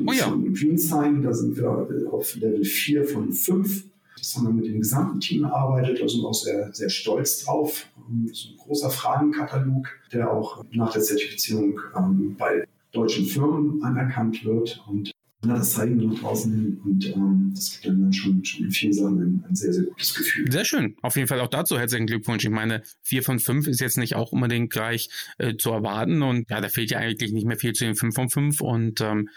[0.06, 0.26] oh ja.
[0.26, 1.22] von Greensign.
[1.22, 1.70] Da sind wir
[2.12, 3.84] auf Level 4 von 5.
[4.18, 6.02] Das haben wir mit dem gesamten Team erarbeitet.
[6.02, 7.88] Da sind wir auch sehr, sehr stolz drauf.
[8.26, 14.44] Das ist ein großer Fragenkatalog, der auch nach der Zertifizierung ähm, bei deutschen Firmen anerkannt
[14.44, 14.84] wird.
[14.88, 15.12] Und
[15.48, 18.72] ja, das zeigen wir nach draußen hin und ähm, das gibt dann schon, schon in
[18.72, 20.52] vielen Sachen ein, ein, sehr, sehr gutes Gefühl.
[20.52, 20.96] Sehr schön.
[21.02, 22.44] Auf jeden Fall auch dazu herzlichen Glückwunsch.
[22.44, 26.50] Ich meine, vier von fünf ist jetzt nicht auch unbedingt gleich äh, zu erwarten und
[26.50, 29.30] ja, da fehlt ja eigentlich nicht mehr viel zu den fünf von fünf und ähm,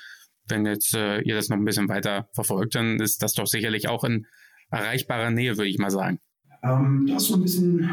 [0.48, 3.88] wenn jetzt äh, ihr das noch ein bisschen weiter verfolgt, dann ist das doch sicherlich
[3.88, 4.26] auch in
[4.70, 6.18] erreichbarer Nähe, würde ich mal sagen.
[6.62, 7.90] Ähm, da ist so ein bisschen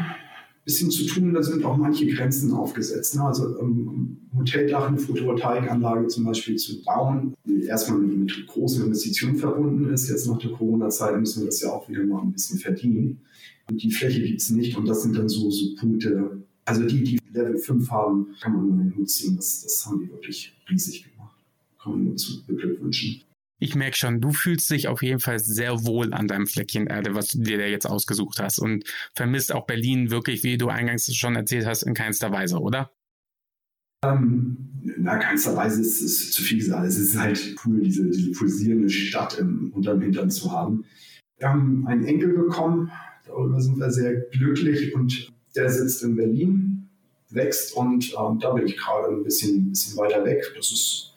[0.68, 3.16] bisschen zu tun, da sind auch manche Grenzen aufgesetzt.
[3.16, 3.22] Ne?
[3.22, 9.90] Also ähm, Hoteldach eine Photovoltaikanlage zum Beispiel zu bauen, die erstmal mit, großen Investitionen verbunden
[9.92, 10.10] ist.
[10.10, 13.22] Jetzt nach der Corona-Zeit müssen wir das ja auch wieder mal ein bisschen verdienen.
[13.70, 17.02] Und die Fläche gibt es nicht und das sind dann so, so Punkte, also die,
[17.02, 19.36] die Level 5 haben, kann man nur in den Hut ziehen.
[19.36, 21.36] Das, das haben die wirklich riesig gemacht.
[21.82, 23.22] Kann man nur zu beglückwünschen.
[23.60, 27.14] Ich merke schon, du fühlst dich auf jeden Fall sehr wohl an deinem Fleckchen Erde,
[27.14, 28.84] was du dir da jetzt ausgesucht hast und
[29.14, 32.92] vermisst auch Berlin wirklich, wie du eingangs schon erzählt hast, in keinster Weise, oder?
[34.04, 36.86] Ähm, na, keinster Weise ist, ist zu viel gesagt.
[36.86, 40.84] Es ist halt cool, diese, diese pulsierende Stadt im, unterm Hintern zu haben.
[41.38, 42.92] Wir haben einen Enkel bekommen,
[43.26, 46.88] darüber sind wir sehr glücklich und der sitzt in Berlin,
[47.30, 50.44] wächst und ähm, da bin ich gerade ein bisschen, bisschen weiter weg.
[50.56, 51.14] Das ist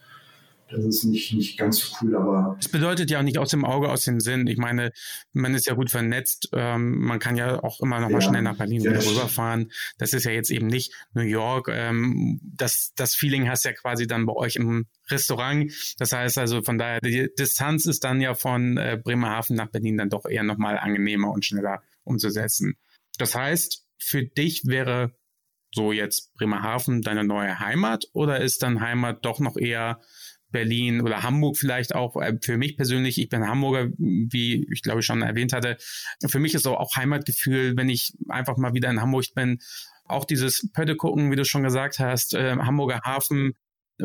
[0.71, 2.55] das ist nicht, nicht ganz so cool, aber.
[2.57, 4.47] Das bedeutet ja auch nicht aus dem Auge, aus dem Sinn.
[4.47, 4.91] Ich meine,
[5.33, 6.49] man ist ja gut vernetzt.
[6.53, 9.71] Ähm, man kann ja auch immer noch mal ja, schnell nach Berlin wieder rüberfahren.
[9.97, 11.67] Das ist ja jetzt eben nicht New York.
[11.69, 15.71] Ähm, das, das Feeling hast du ja quasi dann bei euch im Restaurant.
[15.97, 19.97] Das heißt also von daher, die Distanz ist dann ja von äh, Bremerhaven nach Berlin
[19.97, 22.77] dann doch eher nochmal angenehmer und schneller umzusetzen.
[23.17, 25.11] Das heißt, für dich wäre
[25.73, 30.01] so jetzt Bremerhaven deine neue Heimat oder ist dann Heimat doch noch eher
[30.51, 32.15] Berlin oder Hamburg vielleicht auch.
[32.21, 35.77] Äh, für mich persönlich, ich bin Hamburger, wie ich glaube ich schon erwähnt hatte.
[36.27, 39.59] Für mich ist auch Heimatgefühl, wenn ich einfach mal wieder in Hamburg bin.
[40.05, 43.53] Auch dieses Pötte gucken, wie du schon gesagt hast, äh, Hamburger Hafen,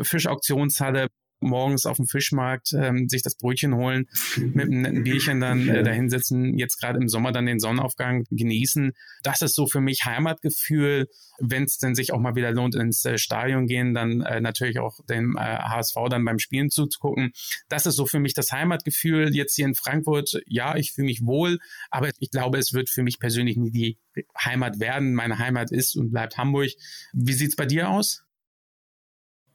[0.01, 1.07] Fischauktionshalle,
[1.39, 4.07] morgens auf dem Fischmarkt ähm, sich das Brötchen holen,
[4.37, 8.93] mit einem netten Bierchen dann äh, dahinsetzen, jetzt gerade im Sommer dann den Sonnenaufgang genießen.
[9.23, 11.07] Das ist so für mich Heimatgefühl.
[11.39, 14.79] Wenn es denn sich auch mal wieder lohnt, ins äh, Stadion gehen, dann äh, natürlich
[14.79, 17.31] auch dem äh, HSV dann beim Spielen zuzugucken.
[17.69, 19.35] Das ist so für mich das Heimatgefühl.
[19.35, 21.59] Jetzt hier in Frankfurt, ja, ich fühle mich wohl,
[21.91, 23.97] aber ich glaube, es wird für mich persönlich nie die
[24.43, 25.13] Heimat werden.
[25.13, 26.71] Meine Heimat ist und bleibt Hamburg.
[27.13, 28.26] Wie sieht's bei dir aus?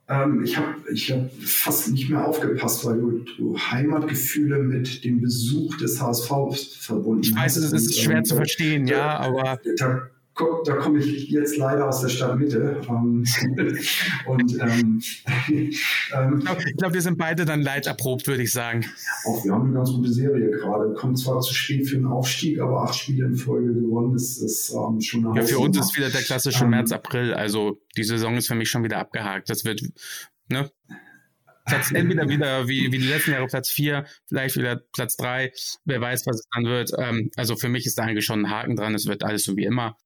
[0.09, 5.21] Ähm, ich habe ich hab fast nicht mehr aufgepasst, weil du, du, Heimatgefühle mit dem
[5.21, 6.29] Besuch des HSV
[6.81, 7.29] verbunden hast.
[7.29, 9.61] Ich weiß, es ist schwer ähm, zu verstehen, da, ja, aber.
[9.79, 10.11] Da,
[10.65, 12.81] da komme ich jetzt leider aus der Stadtmitte.
[12.89, 13.25] Ähm,
[14.27, 15.03] und ähm,
[15.49, 18.85] ähm, ich glaube, glaub, wir sind beide dann leiderprobt, würde ich sagen.
[19.27, 20.95] Auch wir haben eine ganz gute Serie gerade.
[20.95, 24.71] Kommt zwar zu spät für den Aufstieg, aber acht Spiele in Folge gewonnen ist, ist
[24.71, 27.35] ähm, schon eine Ja, für uns ist wieder der klassische ähm, März, April.
[27.35, 29.51] Also die Saison ist für mich schon wieder abgehakt.
[29.51, 29.83] Das wird,
[30.49, 30.71] ne?
[31.67, 35.53] Platz entweder wieder wie, wie die letzten Jahre Platz 4, vielleicht wieder Platz 3,
[35.85, 36.91] wer weiß, was es dann wird.
[36.99, 39.57] Ähm, also für mich ist da eigentlich schon ein Haken dran, es wird alles so
[39.57, 39.97] wie immer.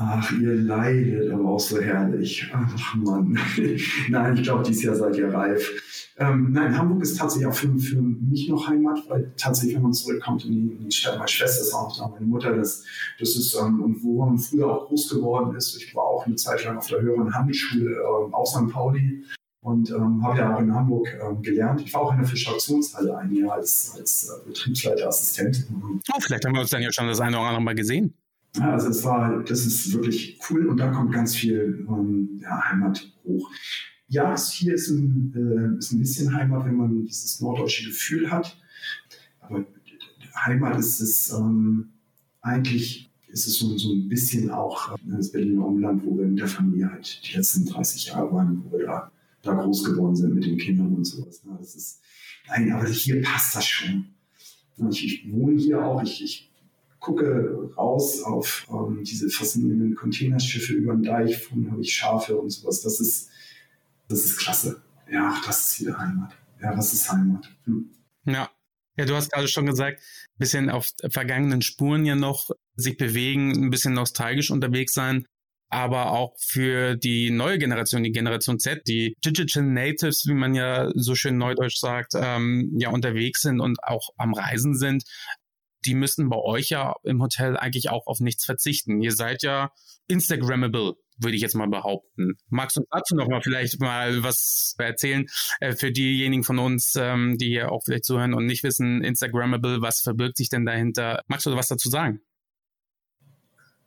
[0.00, 2.48] Ach, ihr leidet aber auch so herrlich.
[2.52, 3.36] Ach Mann.
[4.08, 6.14] nein, ich glaube, dieses Jahr seid ihr reif.
[6.18, 9.92] Ähm, nein, Hamburg ist tatsächlich auch für, für, mich noch Heimat, weil tatsächlich, wenn man
[9.92, 12.84] zurückkommt in die, in die Stadt, meine Schwester ist auch da, meine Mutter, das,
[13.18, 15.76] das ist, ähm, und wo man früher auch groß geworden ist.
[15.76, 18.68] Ich war auch eine Zeit lang auf der höheren Handelsschule, ähm, auch St.
[18.70, 19.24] Pauli,
[19.62, 21.80] und ähm, habe ja auch in Hamburg ähm, gelernt.
[21.80, 25.66] Ich war auch in der Fischauktionshalle ein Jahr als, als äh, Betriebsleiterassistent.
[26.12, 28.14] Oh, vielleicht haben wir uns dann ja schon das eine oder andere Mal gesehen.
[28.58, 32.70] Ja, also es war, das ist wirklich cool und da kommt ganz viel ähm, ja,
[32.70, 33.50] Heimat hoch.
[34.08, 38.58] Ja, hier ist ein, äh, ist ein bisschen Heimat, wenn man dieses norddeutsche Gefühl hat.
[39.40, 39.64] Aber
[40.44, 41.90] Heimat ist es ähm,
[42.40, 46.40] eigentlich, ist es so, so ein bisschen auch äh, das Berliner Umland, wo wir mit
[46.40, 50.34] der Familie halt die letzten 30 Jahre waren, wo wir da, da groß geworden sind
[50.34, 51.44] mit den Kindern und sowas.
[51.44, 51.54] Ne?
[51.60, 52.00] Das ist,
[52.48, 54.06] nein, aber hier passt das schon.
[54.90, 56.48] Ich, ich wohne hier auch, ich, ich
[57.00, 62.50] gucke raus auf ähm, diese faszinierenden Containerschiffe über den Deich, von habe ich Schafe und
[62.50, 62.82] sowas.
[62.82, 63.30] Das ist,
[64.08, 64.82] das ist klasse.
[65.10, 66.36] Ja, das ist wieder Heimat.
[66.60, 67.48] Ja, was ist Heimat?
[67.64, 67.90] Hm.
[68.24, 68.50] Ja.
[68.96, 73.52] Ja, du hast gerade schon gesagt, ein bisschen auf vergangenen Spuren ja noch sich bewegen,
[73.52, 75.24] ein bisschen nostalgisch unterwegs sein,
[75.70, 80.90] aber auch für die neue Generation, die Generation Z, die Digital Natives, wie man ja
[80.96, 85.04] so schön neudeutsch sagt, ähm, ja unterwegs sind und auch am Reisen sind
[85.84, 89.00] die müssen bei euch ja im Hotel eigentlich auch auf nichts verzichten.
[89.00, 89.70] Ihr seid ja
[90.08, 92.36] Instagrammable, würde ich jetzt mal behaupten.
[92.48, 95.26] Magst du dazu noch mal vielleicht mal was erzählen
[95.60, 99.80] äh, für diejenigen von uns, ähm, die hier auch vielleicht zuhören und nicht wissen, Instagrammable,
[99.80, 101.22] was verbirgt sich denn dahinter?
[101.28, 102.20] Magst du was dazu sagen?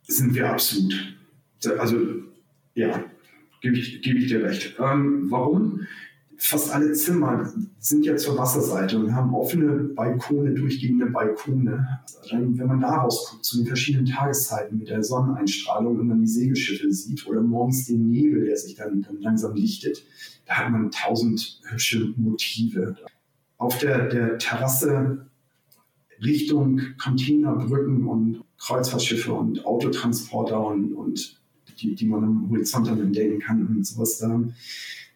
[0.02, 1.16] Sind wir absolut.
[1.78, 1.96] Also
[2.74, 3.04] ja,
[3.60, 4.76] gebe ich, gebe ich dir recht.
[4.78, 5.86] Ähm, warum?
[6.44, 12.00] Fast alle Zimmer sind ja zur Wasserseite und haben offene Balkone, durchgehende Balkone.
[12.20, 16.26] Also wenn man da rausguckt, zu den verschiedenen Tageszeiten mit der Sonneneinstrahlung und dann die
[16.26, 20.04] Segelschiffe sieht oder morgens den Nebel, der sich dann, dann langsam lichtet,
[20.44, 22.96] da hat man tausend hübsche Motive.
[23.58, 25.26] Auf der, der Terrasse
[26.20, 31.40] Richtung Containerbrücken und Kreuzfahrtschiffe und Autotransporter und, und
[31.78, 34.40] die, die man am Horizont dann entdecken kann und sowas da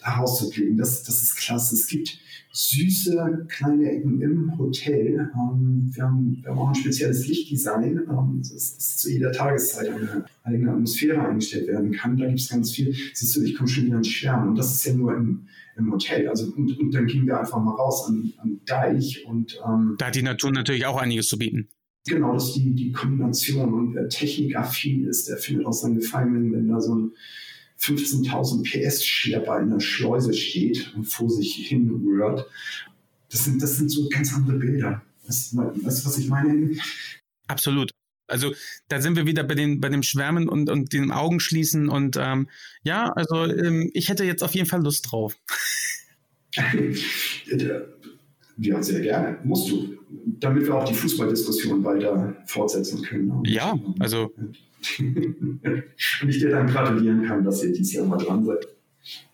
[0.07, 0.77] herauszublicken.
[0.77, 1.75] Das, das ist klasse.
[1.75, 2.19] Es gibt
[2.53, 5.31] süße kleine Ecken im Hotel.
[5.35, 9.91] Ähm, wir, haben, wir haben auch ein spezielles Lichtdesign, ähm, das, das zu jeder Tageszeit
[9.91, 12.17] eine eigene Atmosphäre eingestellt werden kann.
[12.17, 12.95] Da gibt es ganz viel.
[13.13, 14.51] Siehst du, ich komme schon wieder ins Schwärmen.
[14.51, 15.47] Und das ist ja nur im,
[15.77, 16.29] im Hotel.
[16.29, 20.07] Also, und, und dann gehen wir einfach mal raus an, an Deich und ähm, da
[20.07, 21.69] hat die Natur natürlich auch einiges zu bieten.
[22.09, 23.75] Genau, das ist die, die Kombination.
[23.75, 27.13] Und wer technikaffin ist, der findet auch seinen Gefallen, wenn da so ein
[27.81, 32.47] 15.000 PS-Schlepper in der Schleuse steht und vor sich hin rührt.
[33.31, 35.03] Das sind, das sind so ganz andere Bilder.
[35.27, 36.77] Weißt du, was ich meine?
[37.49, 37.91] Absolut.
[38.29, 38.55] Also
[38.89, 42.49] da sind wir wieder bei, den, bei dem Schwärmen und, und dem Augenschließen und ähm,
[42.83, 45.37] ja, also ähm, ich hätte jetzt auf jeden Fall Lust drauf.
[48.57, 49.39] ja, sehr gerne.
[49.45, 49.96] Musst du.
[50.09, 53.43] Damit wir auch die Fußballdiskussion weiter fortsetzen können.
[53.45, 54.33] Ja, also
[54.99, 58.67] Und ich dir dann gratulieren kann, dass ihr dieses Jahr mal dran seid.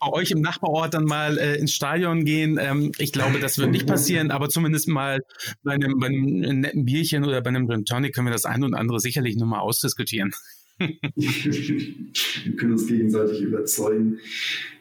[0.01, 2.59] Bei euch im Nachbarort dann mal äh, ins Stadion gehen.
[2.61, 5.21] Ähm, ich glaube, das wird nicht passieren, aber zumindest mal
[5.63, 8.67] bei einem, bei einem netten Bierchen oder bei einem Gin Tonic können wir das eine
[8.67, 10.33] und andere sicherlich nochmal ausdiskutieren.
[10.79, 14.19] wir können uns gegenseitig überzeugen.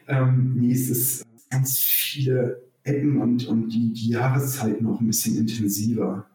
[0.08, 5.36] Ähm, nee, es ist ganz viele Ecken und, und die, die Jahreszeiten auch ein bisschen
[5.36, 6.26] intensiver.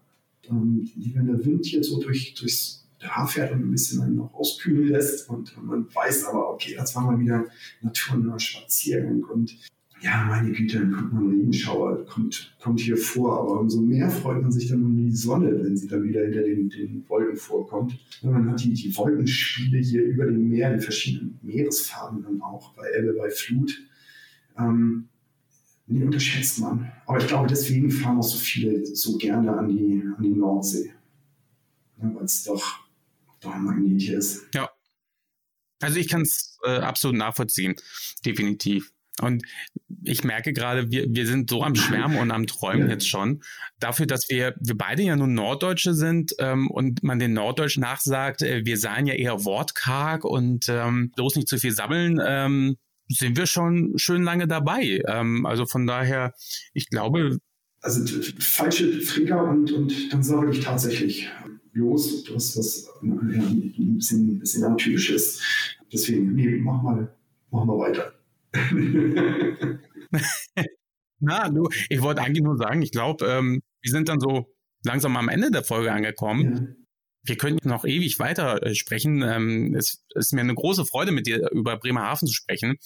[0.50, 4.34] Ähm, wenn der Wind hier so durch, durchs da fährt und ein bisschen dann noch
[4.34, 5.30] auskühlen lässt.
[5.30, 7.46] Und man weiß aber, okay, das war mal wieder
[7.82, 9.24] naturnaher Spaziergang.
[9.24, 9.56] Und
[10.02, 13.40] ja, meine Güte, dann kommt man Regenschauer, kommt, kommt hier vor.
[13.40, 16.42] Aber umso mehr freut man sich dann um die Sonne, wenn sie dann wieder hinter
[16.42, 17.98] den, den Wolken vorkommt.
[18.22, 22.74] Und man hat die, die Wolkenspiele hier über dem Meer, die verschiedenen Meeresfarben dann auch,
[22.74, 23.80] bei Ebbe, bei Flut.
[24.58, 25.10] Ähm,
[25.88, 26.92] nee, unterschätzt man.
[27.06, 30.94] Aber ich glaube, deswegen fahren auch so viele so gerne an die, an die Nordsee.
[32.02, 32.88] Ja, Weil es doch
[33.40, 34.46] doch ein Magnet hier ist.
[34.54, 34.70] Ja.
[35.80, 37.76] Also ich kann es äh, absolut nachvollziehen,
[38.26, 38.92] definitiv.
[39.22, 39.44] Und
[40.04, 42.94] ich merke gerade, wir, wir sind so am Schwärmen und am Träumen ja.
[42.94, 43.42] jetzt schon.
[43.80, 48.44] Dafür, dass wir, wir beide ja nun Norddeutsche sind ähm, und man den Norddeutsch nachsagt,
[48.44, 52.78] äh, wir seien ja eher wortkarg und ähm, bloß nicht zu viel sammeln, ähm,
[53.10, 55.02] sind wir schon schön lange dabei.
[55.08, 56.34] Ähm, also von daher,
[56.74, 57.40] ich glaube.
[57.82, 58.06] Also
[58.40, 61.30] falsche Trigger und, und dann sage ich tatsächlich
[61.74, 65.42] los, das, was ja, ein bisschen, ein bisschen atypisch ist.
[65.94, 67.16] Deswegen, nee, mach mal,
[67.52, 68.14] mach mal weiter.
[71.20, 74.54] Na, du, ich wollte eigentlich nur sagen, ich glaube, ähm, wir sind dann so
[74.84, 76.87] langsam am Ende der Folge angekommen.
[77.28, 79.22] Wir könnten noch ewig weiter äh, sprechen.
[79.22, 82.78] Ähm, es ist mir eine große Freude, mit dir über Bremerhaven zu sprechen.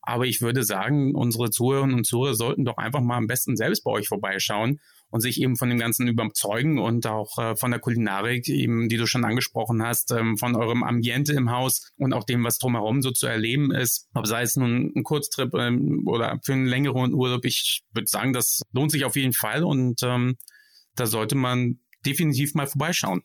[0.00, 3.84] Aber ich würde sagen, unsere Zuhörerinnen und Zuhörer sollten doch einfach mal am besten selbst
[3.84, 4.80] bei euch vorbeischauen
[5.10, 8.96] und sich eben von dem Ganzen überzeugen und auch äh, von der Kulinarik, eben, die
[8.96, 13.02] du schon angesprochen hast, ähm, von eurem Ambiente im Haus und auch dem, was drumherum
[13.02, 17.12] so zu erleben ist, ob sei es nun ein Kurztrip ähm, oder für einen längeren
[17.12, 17.44] Urlaub.
[17.44, 20.36] Ich würde sagen, das lohnt sich auf jeden Fall und ähm,
[20.94, 23.22] da sollte man definitiv mal vorbeischauen.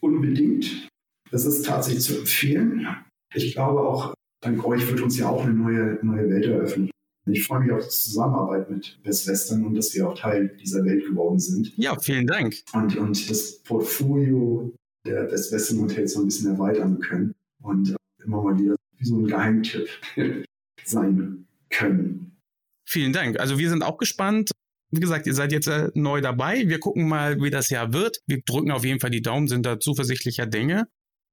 [0.00, 0.88] Unbedingt.
[1.30, 2.86] Das ist tatsächlich zu empfehlen.
[3.34, 6.90] Ich glaube auch, dank euch wird uns ja auch eine neue, neue Welt eröffnen.
[7.26, 10.84] Ich freue mich auf die Zusammenarbeit mit Best Western und dass wir auch Teil dieser
[10.84, 11.76] Welt geworden sind.
[11.76, 12.56] Ja, vielen Dank.
[12.72, 14.72] Und, und das Portfolio
[15.06, 17.94] der Best Western Hotels so ein bisschen erweitern können und
[18.24, 19.88] immer mal wieder wie so ein Geheimtipp
[20.84, 22.36] sein können.
[22.88, 23.38] Vielen Dank.
[23.38, 24.50] Also wir sind auch gespannt.
[24.90, 26.64] Wie gesagt, ihr seid jetzt äh, neu dabei.
[26.66, 28.18] Wir gucken mal, wie das Jahr wird.
[28.26, 30.86] Wir drücken auf jeden Fall die Daumen, sind da zuversichtlicher Dinge.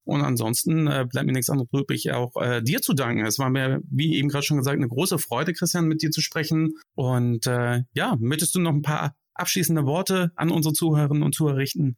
[0.07, 3.25] Und ansonsten äh, bleibt mir nichts anderes übrig, auch äh, dir zu danken.
[3.25, 6.21] Es war mir, wie eben gerade schon gesagt, eine große Freude, Christian, mit dir zu
[6.21, 6.75] sprechen.
[6.95, 11.57] Und äh, ja, möchtest du noch ein paar abschließende Worte an unsere Zuhörerinnen und Zuhörer
[11.57, 11.97] richten?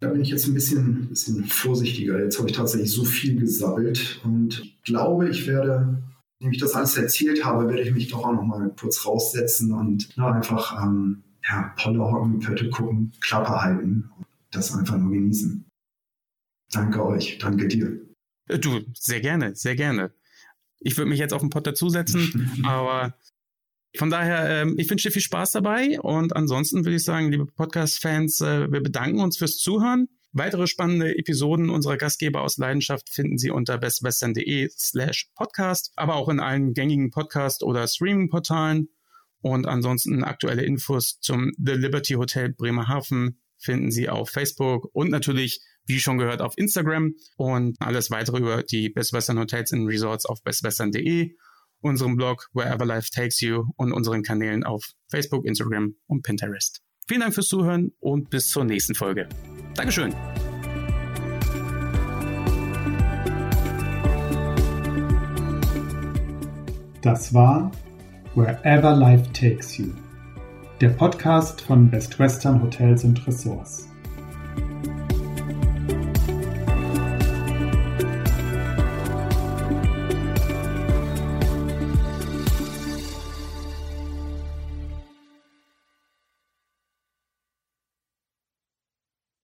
[0.00, 2.22] Da bin ich jetzt ein bisschen, bisschen vorsichtiger.
[2.22, 6.00] Jetzt habe ich tatsächlich so viel gesammelt und glaube, ich werde,
[6.40, 9.72] wenn ich das alles erzählt habe, werde ich mich doch auch noch mal kurz raussetzen
[9.72, 15.12] und na, einfach ähm, ja, Polle hocken, Pötte gucken, Klappe halten und das einfach nur
[15.12, 15.64] genießen.
[16.72, 18.00] Danke euch, danke dir.
[18.48, 20.12] Äh, du, sehr gerne, sehr gerne.
[20.80, 23.16] Ich würde mich jetzt auf den Pott dazusetzen, aber
[23.96, 27.46] von daher, ähm, ich wünsche dir viel Spaß dabei und ansonsten würde ich sagen, liebe
[27.46, 30.08] Podcast-Fans, äh, wir bedanken uns fürs Zuhören.
[30.32, 36.28] Weitere spannende Episoden unserer Gastgeber aus Leidenschaft finden Sie unter bestwestern.de slash podcast, aber auch
[36.28, 38.88] in allen gängigen Podcast- oder Streaming-Portalen.
[39.40, 45.60] Und ansonsten aktuelle Infos zum The Liberty Hotel Bremerhaven finden Sie auf Facebook und natürlich
[45.88, 50.26] wie schon gehört, auf Instagram und alles weitere über die Best Western Hotels and Resorts
[50.26, 51.34] auf bestwestern.de,
[51.80, 56.82] unserem Blog Wherever Life Takes You und unseren Kanälen auf Facebook, Instagram und Pinterest.
[57.08, 59.28] Vielen Dank fürs Zuhören und bis zur nächsten Folge.
[59.78, 60.12] Dankeschön.
[67.00, 67.70] Das war
[68.34, 69.86] Wherever Life Takes You,
[70.80, 73.87] der Podcast von Best Western Hotels und Resorts.